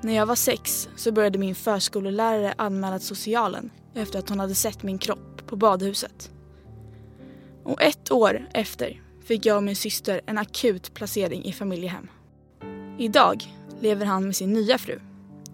[0.02, 4.54] När jag var sex så började min förskolelärare anmäla till socialen efter att hon hade
[4.54, 6.30] sett min kropp på badhuset.
[7.64, 12.08] Och ett år efter fick jag och min syster en akut placering i familjehem.
[12.98, 13.44] Idag
[13.80, 15.00] lever han med sin nya fru.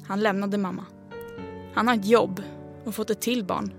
[0.07, 0.85] Han lämnade mamma.
[1.75, 2.43] Han har ett jobb
[2.85, 3.73] och fått ett till barn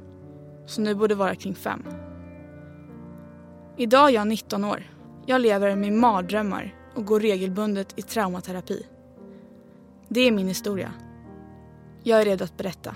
[0.65, 1.83] som nu borde vara kring fem.
[3.77, 4.91] Idag är jag 19 år.
[5.25, 8.85] Jag lever med mardrömmar och går regelbundet i traumaterapi.
[10.07, 10.91] Det är min historia.
[12.03, 12.95] Jag är redo att berätta.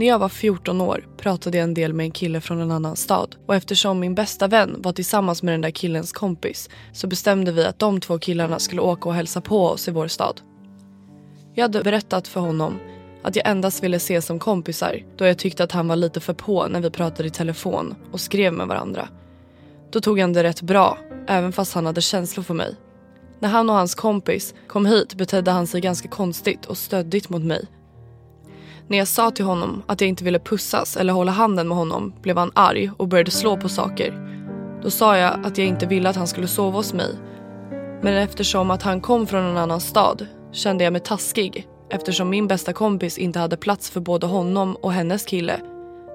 [0.00, 2.96] När jag var 14 år pratade jag en del med en kille från en annan
[2.96, 7.52] stad och eftersom min bästa vän var tillsammans med den där killens kompis så bestämde
[7.52, 10.40] vi att de två killarna skulle åka och hälsa på oss i vår stad.
[11.54, 12.78] Jag hade berättat för honom
[13.22, 16.34] att jag endast ville ses som kompisar då jag tyckte att han var lite för
[16.34, 19.08] på när vi pratade i telefon och skrev med varandra.
[19.90, 22.76] Då tog han det rätt bra, även fast han hade känslor för mig.
[23.40, 27.42] När han och hans kompis kom hit betedde han sig ganska konstigt och stöddigt mot
[27.42, 27.66] mig
[28.90, 32.14] när jag sa till honom att jag inte ville pussas eller hålla handen med honom
[32.22, 34.14] blev han arg och började slå på saker.
[34.82, 37.14] Då sa jag att jag inte ville att han skulle sova hos mig.
[38.02, 42.48] Men eftersom att han kom från en annan stad kände jag mig taskig eftersom min
[42.48, 45.60] bästa kompis inte hade plats för både honom och hennes kille.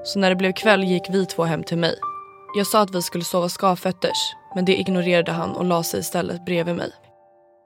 [0.03, 1.95] Så när det blev kväll gick vi två hem till mig.
[2.57, 6.45] Jag sa att vi skulle sova skavfötters men det ignorerade han och la sig istället
[6.45, 6.91] bredvid mig.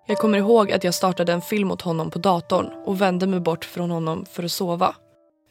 [0.09, 3.39] Jag kommer ihåg att jag startade en film åt honom på datorn och vände mig
[3.39, 4.95] bort från honom för att sova.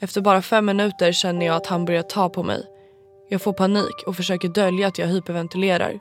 [0.01, 2.67] Efter bara fem minuter känner jag att han börjar ta på mig.
[3.29, 6.01] Jag får panik och försöker dölja att jag hyperventilerar.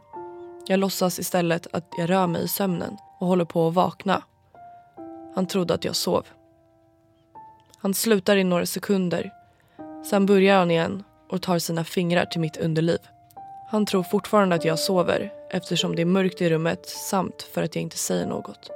[0.68, 4.24] Jag låtsas istället att jag rör mig i sömnen och håller på att vakna.
[5.36, 6.26] Han trodde att jag sov.
[7.78, 9.32] Han slutar i några sekunder.
[10.10, 12.99] Sen börjar han igen och tar sina fingrar till mitt underliv.
[13.70, 17.76] Han tror fortfarande att jag sover eftersom det är mörkt i rummet samt för att
[17.76, 18.70] jag inte säger något.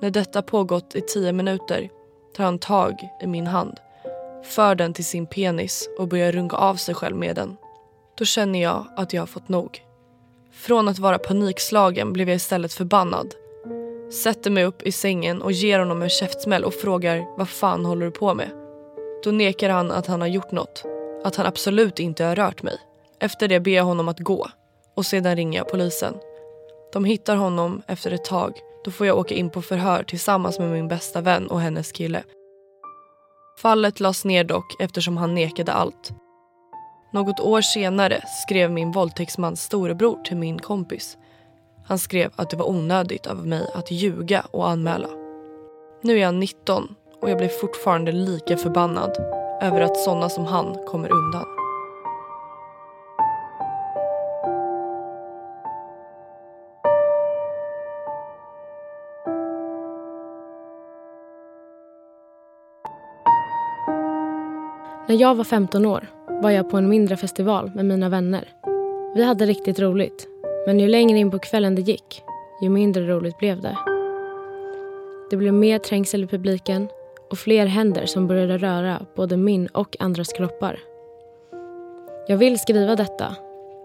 [0.00, 1.90] När detta pågått i tio minuter
[2.36, 3.80] tar han tag i min hand,
[4.44, 7.56] för den till sin penis och börjar runka av sig själv med den.
[8.18, 9.82] Då känner jag att jag har fått nog.
[10.52, 13.34] Från att vara panikslagen blev jag istället förbannad.
[14.12, 18.06] Sätter mig upp i sängen och ger honom en käftsmäll och frågar vad fan håller
[18.06, 18.50] du på med?
[19.24, 20.84] Då nekar han att han har gjort något.
[21.24, 22.78] Att han absolut inte har rört mig.
[23.24, 24.48] Efter det ber jag honom att gå
[24.94, 26.14] och sedan ringer jag polisen.
[26.92, 28.52] De hittar honom efter ett tag.
[28.84, 32.22] Då får jag åka in på förhör tillsammans med min bästa vän och hennes kille.
[33.58, 36.12] Fallet lades ner dock eftersom han nekade allt.
[37.12, 41.16] Något år senare skrev min våldtäktsmans storebror till min kompis.
[41.86, 45.08] Han skrev att det var onödigt av mig att ljuga och anmäla.
[46.02, 49.16] Nu är jag 19 och jag blir fortfarande lika förbannad
[49.62, 51.63] över att såna som han kommer undan.
[65.14, 66.06] När jag var 15 år
[66.42, 68.48] var jag på en mindre festival med mina vänner.
[69.14, 70.26] Vi hade riktigt roligt,
[70.66, 72.22] men ju längre in på kvällen det gick,
[72.62, 73.78] ju mindre roligt blev det.
[75.30, 76.88] Det blev mer trängsel i publiken
[77.30, 80.78] och fler händer som började röra både min och andras kroppar.
[82.28, 83.36] Jag vill skriva detta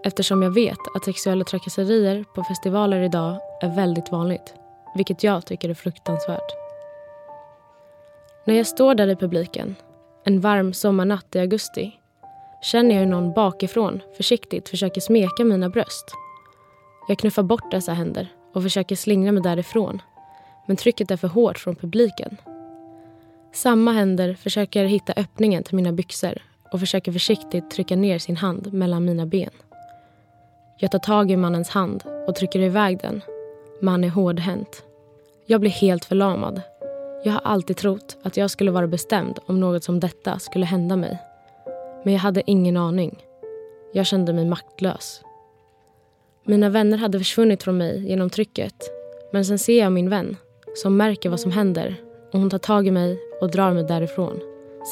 [0.04, 4.54] eftersom jag vet att sexuella trakasserier på festivaler idag är väldigt vanligt,
[4.96, 6.52] vilket jag tycker är fruktansvärt.
[8.46, 9.76] När jag står där i publiken
[10.24, 11.92] en varm sommarnatt i augusti
[12.62, 16.14] känner jag hur någon bakifrån försiktigt försöker smeka mina bröst.
[17.08, 20.02] Jag knuffar bort dessa händer och försöker slingra mig därifrån.
[20.66, 22.36] Men trycket är för hårt från publiken.
[23.52, 26.42] Samma händer försöker hitta öppningen till mina byxor
[26.72, 29.50] och försöker försiktigt trycka ner sin hand mellan mina ben.
[30.78, 33.20] Jag tar tag i mannens hand och trycker iväg den.
[33.80, 34.82] Man är hårdhänt.
[35.46, 36.62] Jag blir helt förlamad
[37.24, 40.96] jag har alltid trott att jag skulle vara bestämd om något som detta skulle hända
[40.96, 41.18] mig.
[42.04, 43.24] Men jag hade ingen aning.
[43.92, 45.22] Jag kände mig maktlös.
[46.44, 48.74] Mina vänner hade försvunnit från mig genom trycket.
[49.32, 50.36] Men sen ser jag min vän
[50.74, 51.96] som märker vad som händer
[52.32, 54.40] och hon tar tag i mig och drar mig därifrån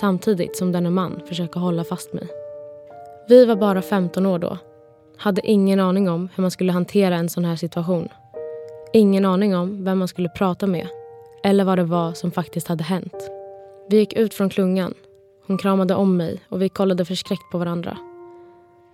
[0.01, 2.29] samtidigt som denne man försöker hålla fast mig.
[3.29, 4.59] Vi var bara 15 år då.
[5.17, 8.09] Hade ingen aning om hur man skulle hantera en sån här situation.
[8.93, 10.89] Ingen aning om vem man skulle prata med
[11.43, 13.31] eller vad det var som faktiskt hade hänt.
[13.89, 14.95] Vi gick ut från klungan.
[15.47, 17.99] Hon kramade om mig och vi kollade förskräckt på varandra.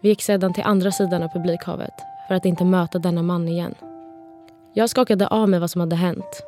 [0.01, 1.95] Vi gick sedan till andra sidan av publikhavet
[2.29, 3.75] för att inte möta denna man igen.
[4.75, 6.43] Jag skakade av mig vad som hade hänt.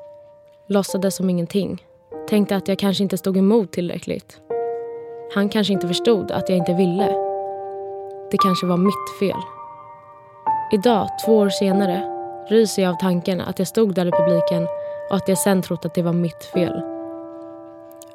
[0.69, 1.83] Låtsades som ingenting.
[2.29, 4.41] Tänkte att jag kanske inte stod emot tillräckligt.
[5.35, 7.07] Han kanske inte förstod att jag inte ville.
[8.31, 9.41] Det kanske var mitt fel.
[10.73, 12.03] Idag, två år senare,
[12.51, 14.67] ryser jag av tanken att jag stod där i publiken
[15.11, 16.83] och att jag sen trott att det var mitt fel.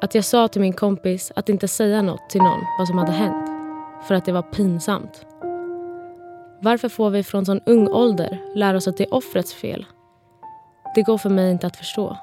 [0.00, 3.12] Att jag sa till min kompis att inte säga något till någon vad som hade
[3.12, 3.50] hänt
[4.08, 5.26] för att det var pinsamt.
[6.60, 9.86] Varför får vi från sån ung ålder lära oss att det är offrets fel?
[10.94, 12.16] Det går för mig inte att förstå.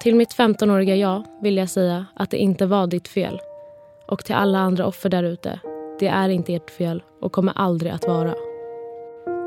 [0.00, 3.40] Till mitt 15-åriga jag vill jag säga att det inte var ditt fel.
[4.08, 5.60] Och till alla andra offer där ute,
[6.00, 8.34] det är inte ert fel och kommer aldrig att vara.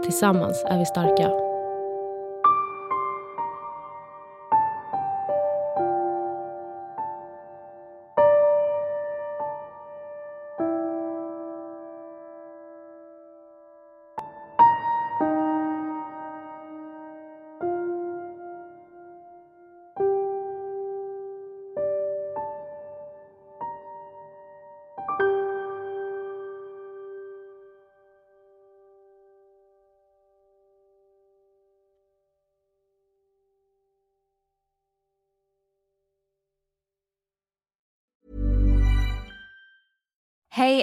[0.03, 1.44] Tillsammans är vi starka.